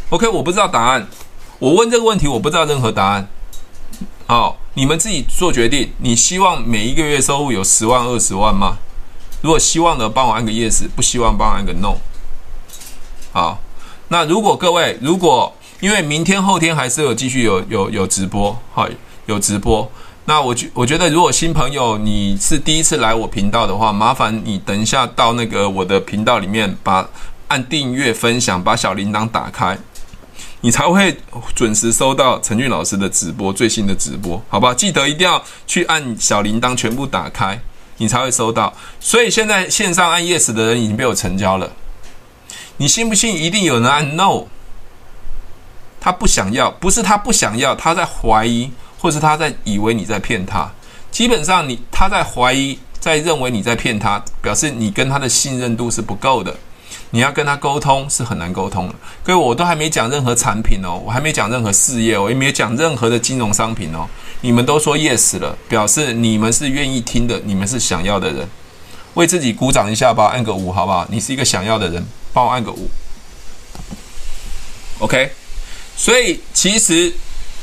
[0.09, 1.07] OK，我不知道答案。
[1.59, 3.27] 我问这个问题，我不知道任何答案。
[4.25, 5.91] 好，你们自己做决定。
[5.99, 8.77] 你希望每一个月收入有十万、二十万吗？
[9.41, 11.97] 如果希望的，帮我按个 yes；不希望，帮我按个 no。
[13.31, 13.59] 好，
[14.07, 18.87] 那如果各位，如果因为明天、后天还是有继续有有有直播，好，
[19.27, 19.89] 有直播。
[20.29, 27.09] 那我觉我觉得，如果新朋友你是第一次来我频道的话，麻烦你等一下到那个我的频道里面，把
[27.47, 29.75] 按订阅、分享，把小铃铛打开，
[30.61, 31.17] 你才会
[31.55, 34.71] 准时收到陈俊老师的直播最新的直播，好吧？
[34.71, 37.59] 记得一定要去按小铃铛，全部打开，
[37.97, 38.71] 你才会收到。
[38.99, 41.71] 所以现在线上按 yes 的人已经被我成交了，
[42.77, 43.35] 你信不信？
[43.35, 44.43] 一定有人按 no，
[45.99, 48.69] 他不想要，不是他不想要，他在怀疑。
[48.99, 50.69] 或是他在以为你在骗他，
[51.09, 56.55] 基本上你他在怀疑，在认为你在骗他，表示你跟他的信任度是不够的。
[57.11, 58.93] 你要跟他沟通是很难沟通的。
[59.23, 64.07] 各位，我都还没讲任何产品哦，我还没讲任何事业，我也没有讲任何的金融商品哦。
[64.41, 68.47] 你们都说 yes 了，表示你们是愿意听的，你们是想要的人。
[69.15, 71.07] 为自己鼓掌一下吧，按个五好不好？
[71.09, 72.87] 你是一个想要的人，帮我按个五。
[74.99, 75.31] OK，
[75.97, 77.11] 所以其实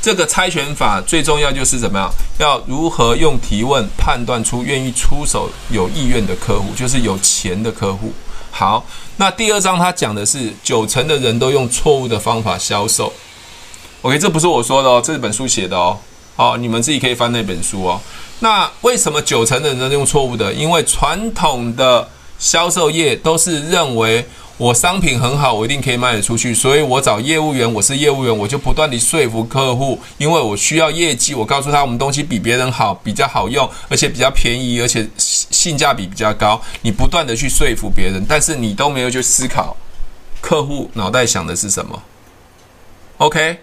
[0.07, 2.09] 这个猜拳法最重要就是怎么样？
[2.39, 8.13] 要如何用提问判断出愿意出手、有意愿的客户，就是有钱的客户。
[8.49, 8.85] 好，
[9.17, 13.11] 那第二章他讲的是九成的人都用错误的方法销售。
[14.01, 15.97] OK，这不是我说的哦，这是本书写的哦。
[16.37, 17.99] 好，你们自己可以翻那本书哦。
[18.39, 20.53] 那为什么九成的人都用错误的？
[20.53, 22.07] 因为传统的
[22.39, 24.25] 销售业都是认为
[24.57, 31.35] 我商品很好，我一定可以卖得出去，所以我找业务员，我是业务员，我就不断地说服客户，因为我需要业绩。
[31.35, 36.59] 我告诉他，我们东西比别人好，比较好用，而且比较便宜，而且性价比比较高。
[36.81, 39.77] 你不断地去说服别人，但是你都没有去思考
[40.41, 42.01] 客户脑袋想的是什么。
[43.17, 43.59] OK。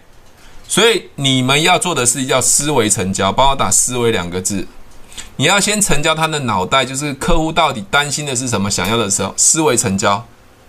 [0.66, 4.66] 所以你们要做的是叫思维成交，帮我打“思维”两个字。
[5.36, 10.24] 你要先成交他的脑袋，就是客户到底担心的是什么，想要的时候，思维成交。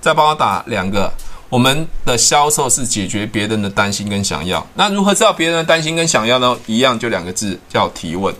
[0.05, 1.11] 再帮我打两个，
[1.49, 4.63] 我们的销售是解决别人的担心跟想要。
[4.75, 6.55] 那如何知道别人的担心跟想要呢？
[6.67, 8.31] 一样就两个字，叫提问。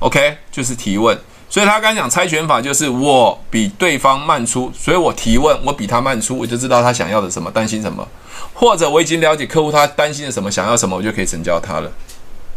[0.00, 1.16] OK，就是提问。
[1.48, 8.04] 所以他刚讲猜拳法，就是我比对方慢出，所以我提问，我比他慢出，我就知道他想要的什么，担心什么。
[8.52, 11.88] 或者我已经了解客户他担心的什么，想要什么，我就可以成交他了。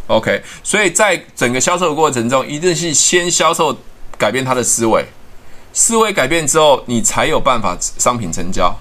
[0.08, 3.78] OK，所以在整个销售的过程中，一定是先销售
[4.18, 5.06] 改变他的思维，
[5.74, 8.74] 思维改变之后，你才有办法商品成交。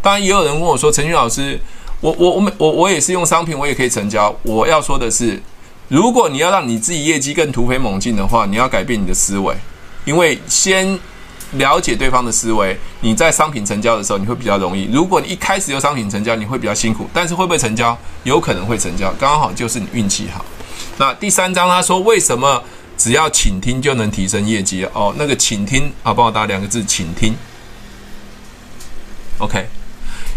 [0.00, 1.58] 当然，也有人问我说：“陈俊老师，
[2.00, 5.42] 我我我我我也是用商品，我也可以成交。”我要说的是，
[5.88, 9.56] 如果你要让你自己业绩更突飞猛进的话，你要改变你的思维，
[10.04, 10.98] 因为先。
[11.52, 14.90] 了解对方的思维，你在商品成交的时候，你会比较容易。
[14.92, 17.08] 如果你一开始就商品成交，你会比较辛苦。
[17.14, 17.96] 但是会不会成交？
[18.24, 20.44] 有可能会成交，刚好就是你运气好。
[20.98, 22.60] 那第三章他说，为什么
[22.96, 24.84] 只要倾听就能提升业绩？
[24.92, 27.34] 哦，那个倾听啊，帮我打两个字，倾听。
[29.38, 29.66] OK，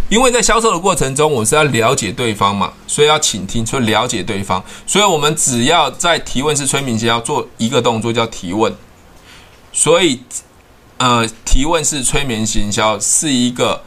[0.10, 4.64] 因为在销售的过程中，我是要了解对方嘛，所以要倾听，所以了解对方。
[4.86, 8.76] 所以我们只要在提问式催眠前要做一个动作，叫提问。
[9.72, 10.22] 所以。
[11.02, 13.82] 呃，提问式催眠行销是一个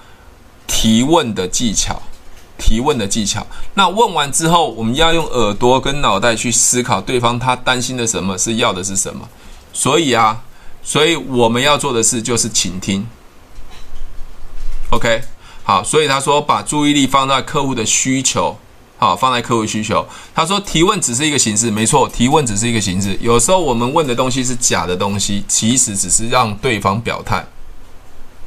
[0.67, 2.01] 提问的技巧，
[2.63, 3.45] 提问的技巧。
[3.75, 9.29] 那问完之后，我们要用耳朵跟脑袋去思考对方他担心的什么，是要的是什么。
[9.73, 10.45] 所以啊，
[10.85, 13.05] 所以我们要做的事就是倾听。
[14.91, 15.23] OK，
[15.65, 18.57] 好，所以他说把注意力放在客户的需求。
[18.99, 20.07] 好，放在客户需求。
[20.33, 23.19] 他说提问只是一个形式，没错，提问只是一个形式。
[23.21, 27.45] 有时候我们问的东西是假的东西，其实只是让对方表态。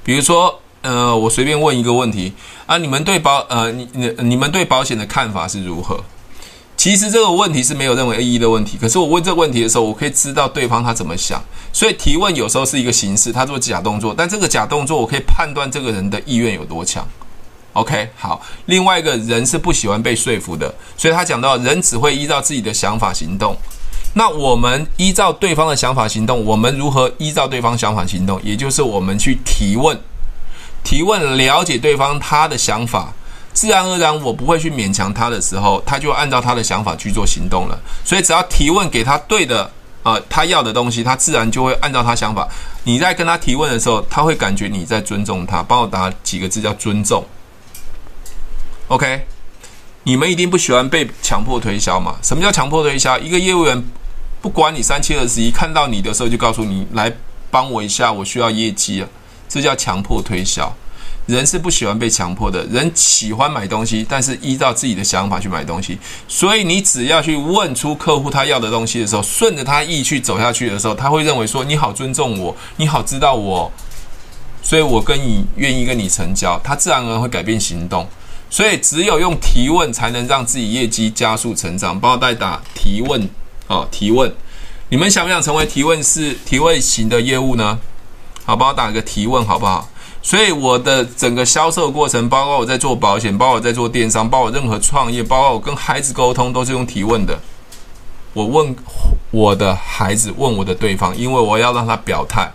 [0.02, 2.32] 比如说，呃，我随便问一个问题
[2.68, 6.00] 啊，你们对保呃，你你你们对保险的看法是如何？
[6.78, 8.78] 其实这个问题是没有任何意义的问题。
[8.80, 11.44] 可是我问这个问题的时候，我可以知道对方他怎么想。
[11.74, 17.04] 所以提问有时候是一个形式，他做假动作，但这个假动作我可以判断这个人的意愿有多强。
[17.74, 18.40] OK，好。
[18.68, 23.58] 另外一个人是不喜欢被说服的，所以他讲到人只会依照自己的想法行动。
[24.14, 28.40] 那我们依照对方的想法行动，我们如何依照对方想法行动？
[28.44, 30.00] 也就是我们去提问，
[30.86, 33.12] 提问了解对方他的想法，
[33.52, 37.78] 自然而然我不会去勉强他的时候，他就按照他的想法去做行动了。
[38.06, 39.70] 所以只要提问给他对的、
[40.04, 42.48] 呃，他要的东西，他自然就会按照他想法。
[42.84, 45.64] 你在跟他提问的时候，他会感觉你在尊重他。
[45.64, 47.26] 帮我打几个字叫尊重。
[48.90, 49.26] OK，
[50.04, 52.16] 你们一定不喜欢被强迫推销嘛？
[52.22, 53.18] 什么叫强迫推销？
[53.18, 53.84] 一个业务员
[54.40, 57.12] 不管你三七二十一，看到你的时候就告诉你来
[57.50, 59.10] 帮我一下，我需要业绩啊，
[59.48, 60.74] 这叫强迫推销。
[61.26, 65.98] 人是不喜欢被强迫的，人喜欢买东西，但是依照自己的想法去买东西。
[66.28, 73.72] 所以你只要去问出客户他要的东西的时候，顺着他意去走下去的时候，他会认为说你好尊重我，你好知道我，
[74.62, 78.08] 所以我跟你愿意跟你成交，他自然而然会改变行动。
[78.48, 82.00] 所以，只有用提问才能让自己业绩加速成长。
[82.00, 83.28] 帮我代打提问
[83.68, 84.32] 哦，提问。
[84.90, 87.80] 你们想不想成为提问式、提问型的业务呢？
[88.46, 89.90] 好，帮我打个提问，好不好？
[90.22, 97.40] 所以，我的整个销售过程，包括我在做保险，包括我在做电商，包括我任何创业，包括我跟孩子沟通，都是用提问的。
[98.34, 98.76] 我问
[99.32, 102.52] 我的孩子，问我的对方，因为我要让他表态。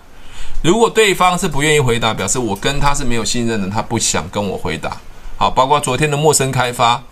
[0.63, 4.97] 如果对方是不愿意回答，表示我跟他是没有信任的，他不想跟我回答。
[5.37, 7.03] 好，包括昨天的陌生开发，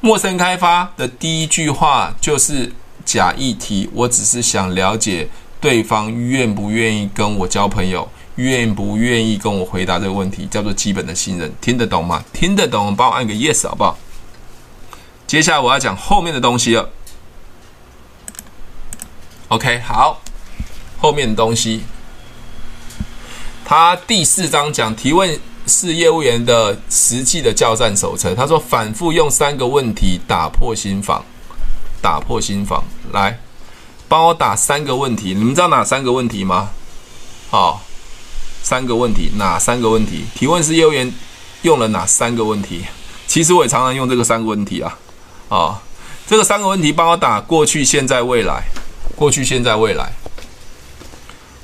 [0.00, 2.72] 陌生开发的第一句话就是
[3.04, 5.28] 假议题，我只是想了解
[5.60, 12.24] 对方愿不愿意跟我交朋友，愿不愿意跟我回答这个问题，叫做基本的信任，听得懂吗？
[12.32, 13.98] 听得懂，帮我按个 yes 好不好？
[15.26, 16.88] 接下来我要讲后面的东西了。
[19.48, 20.20] OK，好，
[20.98, 21.82] 后面的东西，
[23.64, 25.38] 他第四章讲提问。
[25.68, 28.32] 是业务员的实际的教战手册。
[28.36, 31.20] 他说，反复用三个问题打破心防，
[32.00, 32.84] 打破心防。
[33.12, 33.36] 来，
[34.08, 35.34] 帮我打三个问题。
[35.34, 36.70] 你们知道哪三个问题吗？
[37.50, 37.82] 好，
[38.62, 40.24] 三个问题，哪三个问题？
[40.34, 41.12] 提问是业务员
[41.62, 42.84] 用了哪三个问题？
[43.26, 44.98] 其实我也常常用这个三个问题啊。
[45.48, 45.82] 啊，
[46.26, 48.64] 这个三个问题帮我打过去、现在、未来。
[49.14, 50.12] 过去、现在、未来。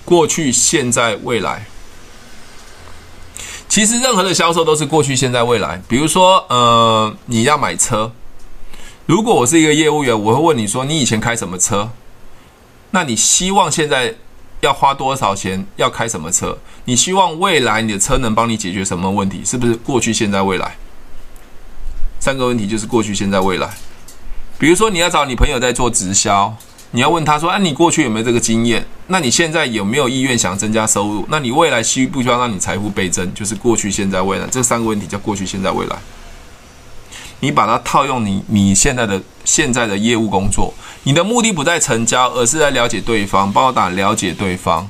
[0.05, 1.66] 过去、现在、未来。
[3.68, 5.82] 其实任何的销售都是过去、现在、未来。
[5.88, 8.12] 比如说，呃，你要买车，
[9.07, 11.90] 如果我是一个业务员，我会问你说，你以前开什么车？
[12.93, 14.14] 那你希望现在
[14.61, 16.57] 要花多少钱要开什么车？
[16.84, 19.43] 你希望未来你的车能帮你解决什么问题？
[19.45, 20.76] 是不是过去、现在、未来？
[22.20, 23.68] 三个问题就是过去、现在、未来。
[24.59, 26.57] 比如说，你要找你朋友在做直销。
[26.95, 28.86] 你要问他说：“啊，你过去有没有这个经验？
[29.07, 31.26] 那你现在有没有意愿想增加收入？
[31.30, 33.32] 那你未来需不需要让你财富倍增？
[33.32, 35.97] 就是过去、现在、未来这三个问题叫过去、现在、未来。
[37.43, 40.72] 你把它套用你你现在的现在的业务工作，
[41.03, 43.53] 你的目的不在成交，而是在了解对方。
[43.53, 44.88] 帮我打了解对方，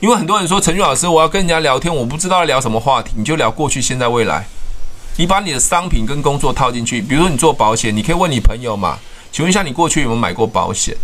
[0.00, 4.46] 因为很多人说陈俊老师，我要跟人家聊天，我不知道聊什么话题，你就聊过去、现在、未来。
[5.16, 8.98] 你把你的商品跟工作套进去，比如说你做保险，你可以问你朋友嘛，
[9.32, 10.94] 请问一下你过去有没有买过保险？”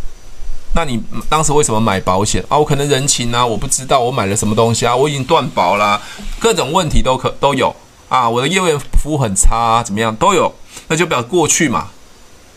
[0.76, 2.58] 那你当时为什么买保险啊？
[2.58, 5.98] 我可能人情啊，我不知道我买了什么东西啊，我已经断保啦，
[6.38, 7.74] 各种问题都可都有
[8.10, 8.28] 啊。
[8.28, 10.54] 我的业务员服务很差啊，怎么样都有，
[10.92, 11.88] 那就表过去嘛。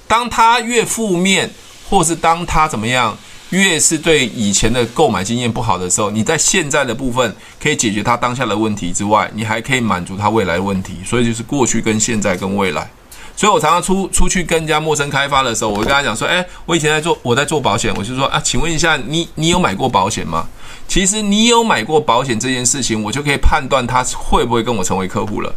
[0.10, 1.50] 当他越负面，
[1.90, 3.18] 或是当他怎么样，
[3.52, 7.34] 越是对以前的购买经验不好的时候，你在现在的部分
[7.64, 12.92] 可以解决他当下的问题之外，你还可以满足他未来的问题，所以就是过去跟现在跟未来。
[13.38, 20.46] 所以我常常出出去跟人家陌生开发的时候，我会跟他讲说：“诶，我以前在做，我在做保险，我就说啊，请问一下，你你有买过保险吗？
[20.90, 25.56] 其实你有买过保险这件事情，我就可以判断他会不会跟我成为客户了。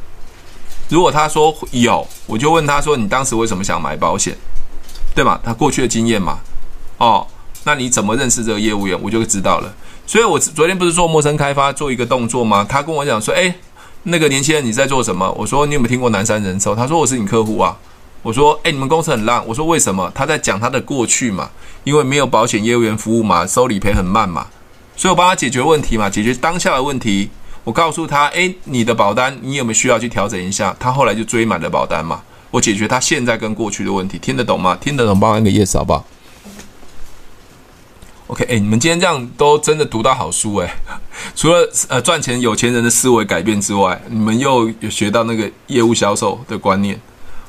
[0.88, 4.36] 如果他说有，我就问他说：你当时为什么想买保险？
[5.14, 5.38] 对吗？
[5.44, 6.38] 他过去的经验嘛。
[6.98, 7.26] 哦，
[7.64, 8.98] 那你怎么认识这个业务员？
[9.02, 9.74] 我就知道了。
[10.06, 12.64] 所以我昨天不是做陌生开发做一个动作吗？
[12.68, 13.54] 他跟我讲说：诶。
[14.04, 15.30] 那个年轻人，你在做什么？
[15.32, 16.74] 我说你有没有听过南山人寿？
[16.74, 17.76] 他说我是你客户啊。
[18.22, 19.44] 我说诶，你们公司很烂。
[19.44, 20.10] 我说为什么？
[20.14, 21.50] 他在讲他的过去嘛，
[21.84, 24.46] 因为没有保险业务员服务嘛，收理赔很慢嘛，
[24.96, 27.28] 所以我帮他解决问题嘛，解决当下的问题。
[27.68, 30.74] 我告诉他，诶，你的保单你有没有需要去调整一下？
[30.80, 32.22] 他后来就追满了保单嘛。
[32.50, 34.74] 我解决他现在跟过去的问题，听得懂吗？
[34.80, 36.02] 听得懂，帮我按个 yes 好不好
[38.28, 40.76] ？OK，哎，你们今天这样都真的读到好书哎！
[41.36, 46.98] 除了呃赚钱有钱人的思维改变之外，你们又有学到那个业务销售的观念。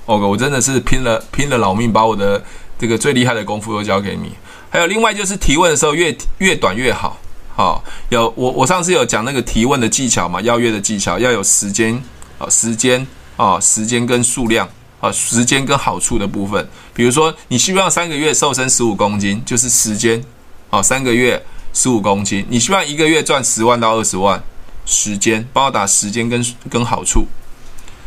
[0.06, 2.44] OK，我真的是拼了拼了老命，把我的
[2.78, 4.34] 这个最厉害的功夫都交给你。
[4.70, 7.18] 还有另外就是提问的时候越越短越好。
[7.60, 11.94] 好，有我我上次有讲那个提问的技巧嘛，邀约的技巧要有时间
[12.38, 13.06] 啊，时间
[13.36, 14.66] 啊，时间跟数量
[15.02, 16.66] 啊，时间跟好处的部分。
[16.94, 20.24] 比如说你希望三个月瘦身十五公斤，就是时间。
[20.70, 21.44] 哦，三个月
[21.74, 24.42] 十五公斤，你希望一个月赚十万到二十万，
[24.86, 27.28] 时间帮我打时间跟跟好处，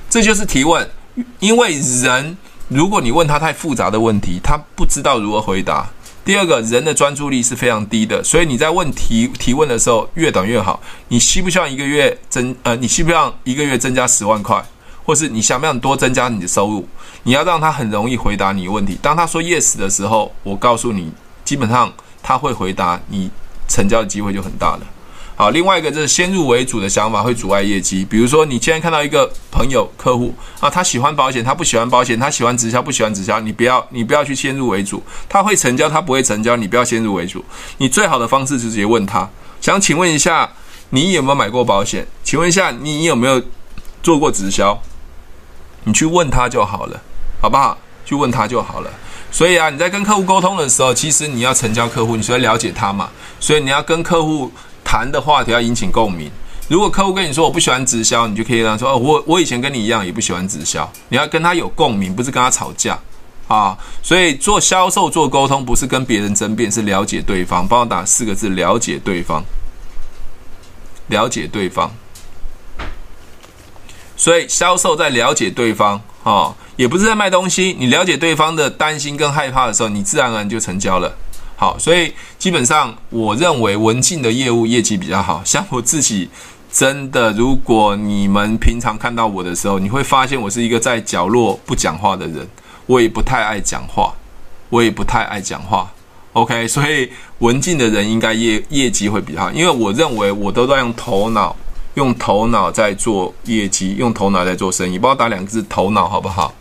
[0.09, 0.91] 这就是提问。
[1.41, 2.39] 因为人，
[2.69, 5.91] 如果你问他太复杂的问题，他不知道如何回答。
[6.25, 10.81] 第二个，人的专注力是非常低的，所以你在问提提问的时候越短越好。
[11.09, 14.65] 你希不希望一个月增呃，你希不希望一个月增加十万块，
[15.05, 16.87] 或是你想不想多增加你的收入？
[17.25, 18.99] 你要让他很容易回答你问题。
[19.03, 21.13] 当他说 yes 的时候，我告诉你，
[21.45, 21.93] 基本上。
[22.25, 23.29] 他会回答，你
[23.67, 24.81] 成交的机会就很大了。
[25.35, 28.05] 好，另外一个就是先入为主的想法会阻碍业绩。
[28.05, 35.03] 比如说，你今天看到一个朋友客户啊，他喜欢保险，他不喜欢保险，他喜欢直销，不喜欢直销，你不要，你不要去先入为主。
[35.29, 37.45] 他会成交，他不会成交，你不要先入为主。
[37.79, 39.29] 你最好的方式是直接问他，
[39.61, 40.49] 想请问一下，
[40.91, 42.07] 你有没有买过保险？
[42.23, 43.43] 请问一下，你有没有
[44.03, 44.81] 做过直销？
[45.85, 47.01] 你去问他就好了，
[47.41, 47.77] 好不好？
[48.05, 48.91] 去问他就好了。
[49.31, 53.09] 所以啊，你在跟客户沟通的时候，其实你要成交客户，你需要了解他嘛。
[53.41, 54.53] 所以你要跟客户
[54.93, 56.31] 谈的话题要引起共鸣。
[56.69, 60.87] 如果客户跟你说我不喜欢直销，你就可以让他说哦，我我以前跟你一样也不喜欢直销。
[61.09, 62.99] 你要跟他有共鸣，不是跟他吵架
[63.49, 63.75] 啊。
[64.03, 67.67] 所以做销售做沟通不是跟别人争辩，是了解对方。
[67.67, 69.43] 帮我打四个字：了解对方。
[71.07, 71.91] 了解对方。
[74.15, 76.55] 所以销售在了解对方啊。
[76.77, 81.17] 也不是在卖东西，你了解对方的担心跟害怕的时候，你自然而然就成交了。
[81.63, 85.41] 好，所以基本上我认为文静的业务业绩比较好。
[85.45, 86.29] 像我自己，
[86.73, 92.45] 真的，如果你们平常看到我的时候，你会发现我是一个在角落不讲话的人，
[92.87, 94.13] 我也不太爱讲话，
[94.71, 95.89] 我也不太爱讲话。
[96.33, 97.09] OK，所以
[97.39, 101.55] 文静的人应该业业绩会比较好，因为我认为我都在用头脑
[101.95, 104.99] 用头脑在做业绩，用头脑在做生意。
[104.99, 106.53] 帮我打两个字“头脑”好不好？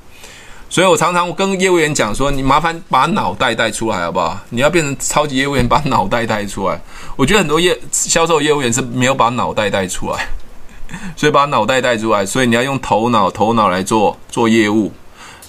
[0.72, 4.40] 所以我常常跟业务员讲说：“你麻烦把脑袋带出来好不好？
[4.52, 6.80] 你要变成超级业务员，把脑袋带出来。”
[7.18, 10.26] 我觉得很多业销售业务员是没有把脑袋带出来，
[11.18, 12.26] 所以把脑袋带出来。
[12.26, 14.94] 所以你要用头脑，头脑来做做业务。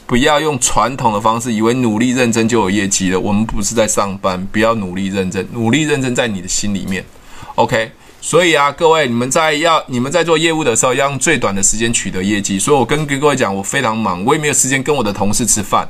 [0.05, 3.21] 不要用传统的方式，以为努力认真就有业绩了。
[3.21, 7.03] 我们不是在上班，不要努力认真，努力认真在你的心里面。
[7.55, 7.93] OK，
[8.25, 12.57] 所以啊，各位，你们在要你们在做业务的时候，要用最短的时间取得业绩。
[12.57, 15.89] 所以我跟各位讲，我非常忙，我也没有时间跟我的同事吃饭，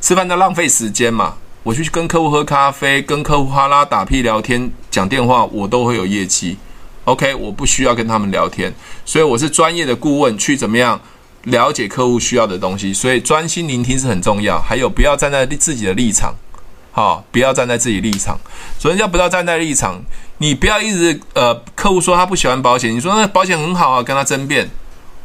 [0.00, 1.34] 吃饭在浪费时间嘛。
[1.62, 6.56] 我去跟客户喝咖啡，跟客户哈拉打屁聊天，讲电话，我都会有业绩。
[7.04, 8.74] OK，我不需要跟他们聊天，
[9.04, 11.00] 所以我是专业的顾问，去怎么样？
[11.44, 14.60] 了解客户需要的东西，所以专心聆听是很重要。
[14.60, 16.34] 还有，不要站在自己的立场，
[16.90, 18.36] 好，不要站在自己立场。
[18.78, 20.02] 所以要不要站在立场，
[20.38, 24.68] 你不要一直呃，客户说他不喜欢保险，你说那保险很好啊，跟他争辩，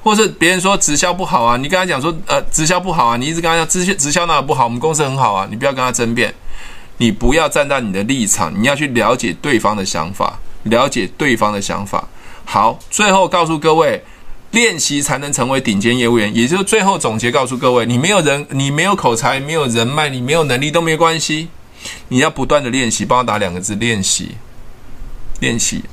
[0.03, 6.33] 或是别人说直销不好啊，你跟他讲说呃，直销不好啊，你一直跟他讲直销直销哪不好，我们公司很好啊，你不要跟他争辩，
[6.97, 12.07] 你不要站在你的立场，你要去了解对方的想法，了解对方的想法。
[12.45, 14.03] 好，最后告诉各位。
[14.51, 21.47] 练习才能成为顶尖业务员，也就是最后总结告诉各位：你没有人，你没有口才，没有人脉，你没有能力都没关系，
[22.09, 23.03] 你要不断的练习。
[23.03, 24.35] 帮我打两个字：练习。
[25.43, 25.83] 练习。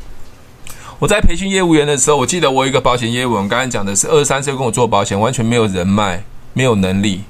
[1.00, 6.22] 我在培训业务员的时候，我记得我有一个保险业务员，刚才讲的是二十三岁跟我做保险，完全没有人脉，
[6.52, 7.22] 没有能力。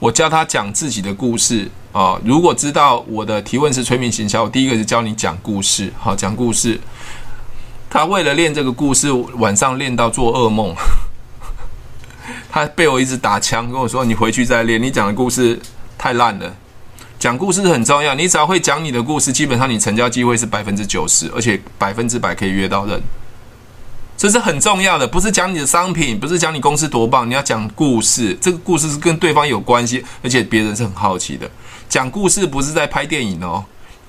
[0.00, 2.18] 我教他讲自己的故事啊。
[2.24, 6.80] 如果知道我的提问是催眠行销，我第一个是教你讲故事，好，讲故事。
[7.88, 10.74] 他为了练这个故事，晚上练到做噩梦。
[12.50, 15.60] 他被我一直打枪，跟我说：“你回去再练，你讲的故事
[15.96, 16.52] 太烂了。”
[17.24, 23.00] 讲故事很重要，你只要会讲你的故事，基本上你成交机会是百分之九十，而且百分之百可以约到人。
[24.14, 28.36] 这是很重要的，不是讲你的商品，不是讲你公司多棒，你要讲故事。
[28.42, 31.50] 这个故事是跟对方有关系，而且别人是很好奇的。
[31.88, 33.64] 讲故事不是在拍电影哦。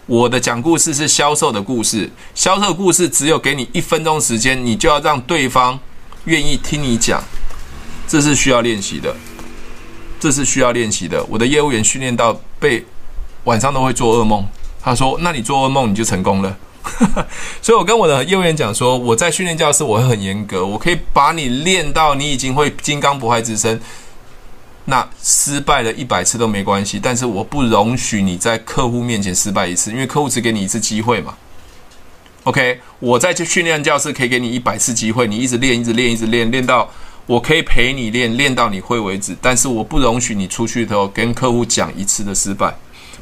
[0.07, 5.79] 我的讲故事是销售的故事，销售故事只有给你一分钟时间，你就要让对方
[6.25, 7.23] 愿意听你讲，
[8.09, 9.15] 这是需要练习的，
[10.19, 11.23] 这是需要练习的。
[11.29, 12.85] 我的业务员训练到被
[13.45, 14.45] 晚上都会做噩梦，
[14.81, 16.55] 他说：“那你做噩梦你就成功了。
[17.63, 23.81] ”所以我跟我的业务员讲说，我在训练教室我会很严格，我可以把你练到你已经会金刚不坏之身。
[24.87, 31.33] 那失败了一百次都没关系，但是我不容许你在客户面前失败一次，因为客户只给你一次机会嘛。
[32.43, 36.87] OK，我在这训练教室可以给你一百次机会，你一直练，一直练，一直练，练到
[37.25, 39.35] 我可以陪你练，练到你会为止。
[39.41, 42.71] 但是我不容许你出去的时候跟客户讲一次的失败，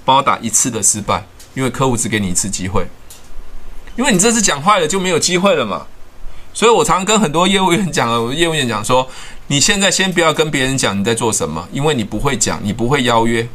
[0.06, 2.88] 帮我打一次的失败，因为客户只给你一次机会，
[3.96, 5.86] 因为你这次讲坏了就没有机会了嘛。
[6.54, 9.10] 所以我常跟很多业务员讲啊，我业务员讲说。
[9.48, 13.46] 你现在先不要跟别人讲你在做什么，因为你不会讲，你不会邀约。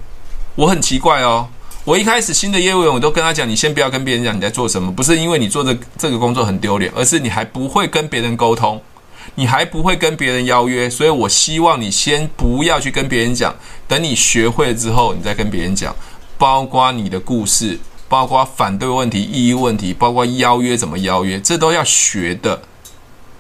[0.55, 1.49] 我很奇怪哦，
[1.83, 8.81] 我一开始新的业务员我都跟他讲，你先不要跟别人讲你在做什么，不是因为你做的这个工作很丢脸，而是你还不会跟别人沟通，
[9.35, 13.57] 你还不会跟别人邀约，所以我希望你先不要去跟别人讲，
[13.89, 15.97] 等你学会了之后，你再跟别人讲，
[16.39, 17.79] 包括你的故事，
[18.09, 22.63] 包括反对问题、异议问题，包括邀约怎么邀约，这都要学的。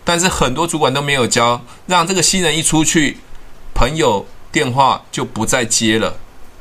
[0.04, 3.18] 但是很多主管都没有教，让这个新人一出去，
[3.74, 6.16] 朋友电话就不再接了，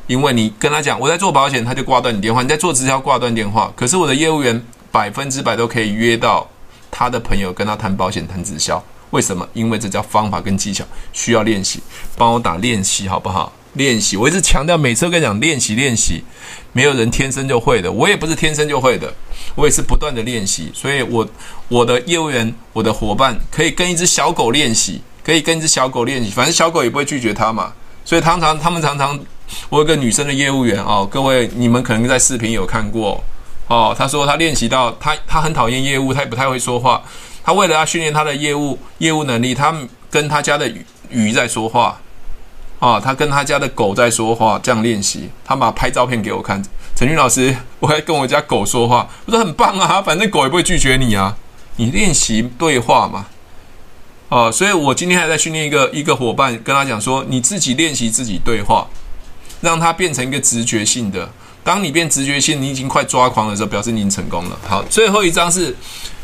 [0.06, 3.72] 因为你跟他讲我在做保险，他就挂断你电话；你在做直销，挂断电话。
[3.76, 4.62] 可是我的业务员
[4.92, 6.48] 百分之百都可以约到
[6.92, 8.84] 他的朋友跟他谈保险、谈直销。
[9.12, 9.48] 为什么？
[9.54, 10.84] 因为这叫方法跟技巧，
[11.14, 11.82] 需要练习。
[12.18, 13.52] 帮我打练习好不好？
[13.78, 16.24] 练习，我一直强调，每次跟你讲练习练习，
[16.74, 19.14] 没有人天生就会的，我也不是天生就会的。
[19.56, 21.28] 我也是不断的练习，所以我
[21.68, 27.74] 我的业务员、我的伙伴可以跟一只小狗练习，可以跟一只小狗练习，反正小狗也不会拒绝他嘛。
[28.04, 29.20] 所以常常他们常常，
[29.70, 33.24] 我有个女生的业务员哦，各位你们可能在视频有看过
[33.68, 37.02] 哦，她说她练习到她她很讨厌业务，她也不太会说话，
[37.44, 39.76] 她为了要训练她的业务业务能力，她
[40.12, 42.00] 跟她家的鱼鱼在说话
[42.80, 46.64] 啊，他跟他家的狗在说话，这样练习，他把拍照片给我看。
[46.96, 51.38] 陈军老师，我还跟我家狗说话，我说很棒啊，反正狗也不会拒绝你啊。
[51.78, 53.28] 你练习对话嘛，
[54.30, 58.88] 啊，所以我今天还在训练一个一个伙伴，跟他讲说，你自己练习自己对话，
[59.62, 61.30] 让它变成一个直觉性的。
[61.64, 64.58] 当你变直觉性，你已经快抓狂的时候，表示你已经成功了。
[64.68, 65.76] 好，最后一章是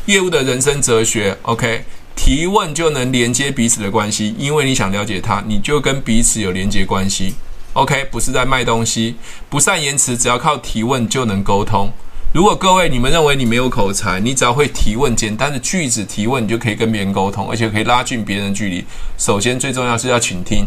[0.06, 1.36] 业务的人生哲学。
[1.42, 1.84] OK，
[2.16, 7.34] 提问就能连接彼此的关系，因为你想了解他，你就跟彼此有连接关系。
[7.74, 9.16] OK，不是在卖东西，
[9.50, 11.90] 不善言辞，只要靠提问就能沟通。
[12.32, 18.84] 如果各位你们认为你没有口才，你只要会提问简单的句子提问，你就可以跟别人沟通，而且可以拉近别人距离。
[19.18, 20.66] 首先最重要是要倾听。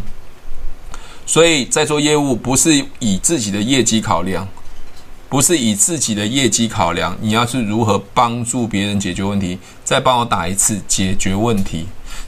[1.26, 4.48] 所以在做业务，不是以自己的业绩考量，
[5.30, 9.60] 不是以自己的业绩考量，你要是如何帮助别人解决问题？
[9.84, 11.86] 再帮我打一次解决问题。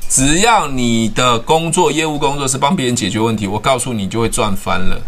[0.10, 5.02] 只要你的工作业务工作是帮别人解决问题，我告诉你就会赚翻了。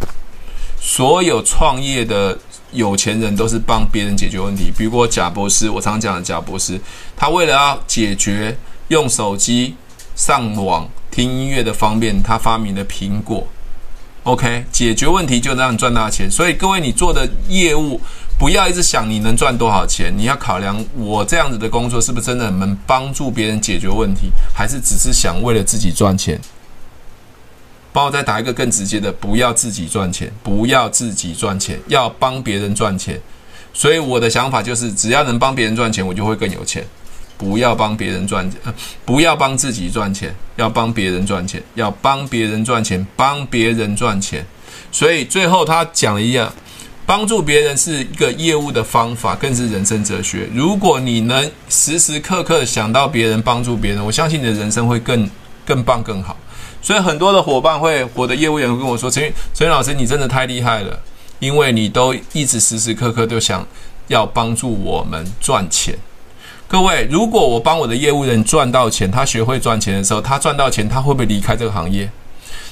[0.79, 2.37] 所有创业的
[2.71, 6.79] 有钱人都是帮别人解决问题，比如贾博士，我常讲的贾博士，
[7.15, 9.75] 他为了要解决用手机
[10.15, 13.45] 上网听音乐的方便，他发明了苹果。
[14.23, 16.29] OK，解决问题就能让你赚大钱。
[16.29, 17.99] 所以各位，你做的业务
[18.37, 26.39] 不要一直想你能赚多少钱，你要考量我这样子的工作是不是真的能帮助别人解决问题，还是只是想为了自己赚钱？
[27.91, 33.19] 帮我再打一个更直接的，不要自己赚钱，不要自己赚钱，要帮别人赚钱。
[33.73, 36.85] 所以我的想法就是，只要能帮别人赚钱，我就会更有钱。
[37.41, 38.59] 不要帮别人赚钱，
[39.03, 44.45] 不要帮自己赚钱，要帮别人赚钱，要帮别人赚钱，帮别人赚钱。
[44.91, 46.53] 所以最后他讲了一样，
[47.03, 50.47] 帮助别人是一个业务的方法，更是人生哲学。
[50.53, 55.27] 如果你能时时刻刻想到别人，帮助别人，我相信你的人生会更
[55.65, 56.37] 更棒更好。
[56.79, 60.99] 所以很多的伙伴会，我的业务员会跟我说：“陈云，陈云老师，你真的太厉害了，
[61.39, 63.65] 因为你都一直时时刻刻都想
[64.09, 65.97] 要帮助我们赚钱。”
[66.71, 72.09] 各位，如果我帮我的业务员赚到钱，他学会赚钱的时候，他赚到钱，他会不会离开这个行业？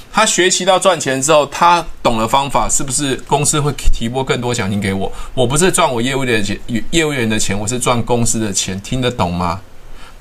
[0.09, 5.11] 他学习到赚钱之后，他懂了方法，是不是公司会提拨更多奖金给我？
[5.33, 6.57] 我不是赚我业务的钱，
[6.91, 9.59] 业务员的钱，我是赚公司的钱，听得懂吗？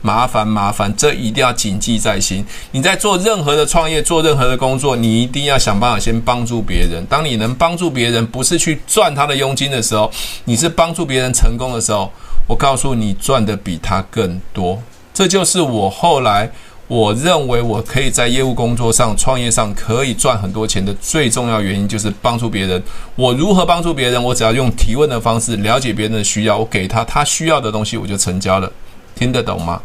[0.02, 2.44] 麻烦麻烦，这一定要谨记在心。
[2.72, 7.06] 你在做任何的创业，做任何的工作，你一定要想办法先帮助别人。
[7.08, 10.10] 当你能帮助别人，不是去赚他的佣金的时候，
[10.46, 12.12] 你是帮助别人成功的时候。
[12.49, 14.82] 我告诉你，赚的比他更多，
[15.14, 16.51] 这就是我后来
[16.86, 22.82] 我认为我可以在业务工作上、创业上可以赚很多钱的最重要原因，就是帮助别人。
[23.14, 24.20] 我如何帮助别人？
[24.24, 28.72] 我只要用提问的方式了解别人的需要，我给他他需要的东西，我就成交了。
[29.14, 29.82] 听得懂吗？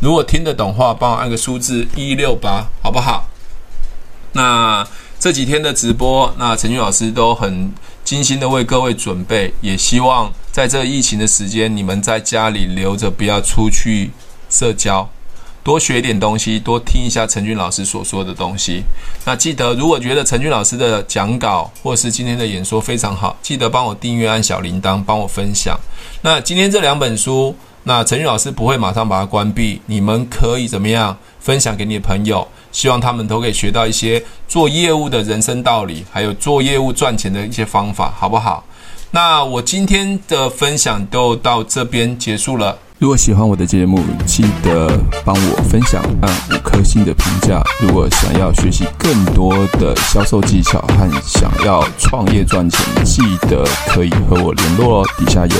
[0.00, 3.28] 如果听得懂话，帮我按个数字一六八，好不好？
[4.32, 4.86] 那
[5.18, 7.72] 这几天的直播，那陈俊老师都很
[8.08, 10.32] 精心的为各位准备，也希望。
[10.50, 14.10] 在这疫情的时间，你们在家里留着，不要出去
[14.48, 15.06] 社交，
[15.62, 18.82] 多学点东西，多听一下陈俊老师所说的东西。
[19.26, 25.78] 那记得，如果觉得陈俊老师的讲稿或是今天的演说非常好，记得帮我订阅、按小铃铛，帮我分享。
[26.22, 38.64] 那今天这两本书，那陈俊老师不会马上把它关闭，你们可以怎么样分享给你的朋友，希望他们都可以学到一些做业务的人生道理，还有做业务赚钱的一些方法，好不好？
[39.10, 42.76] 那我今天的分享就到这边结束了。
[42.98, 44.90] 如果喜欢我的节目，记得
[45.24, 47.62] 帮我分享，按五颗星的评价。
[47.80, 55.06] 如果想要学习更多的销售技巧和想要创业赚钱，记得可以和我联络哦。
[55.16, 55.56] 底下有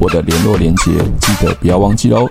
[0.00, 2.30] 我的联络连接，记得不要忘记哦。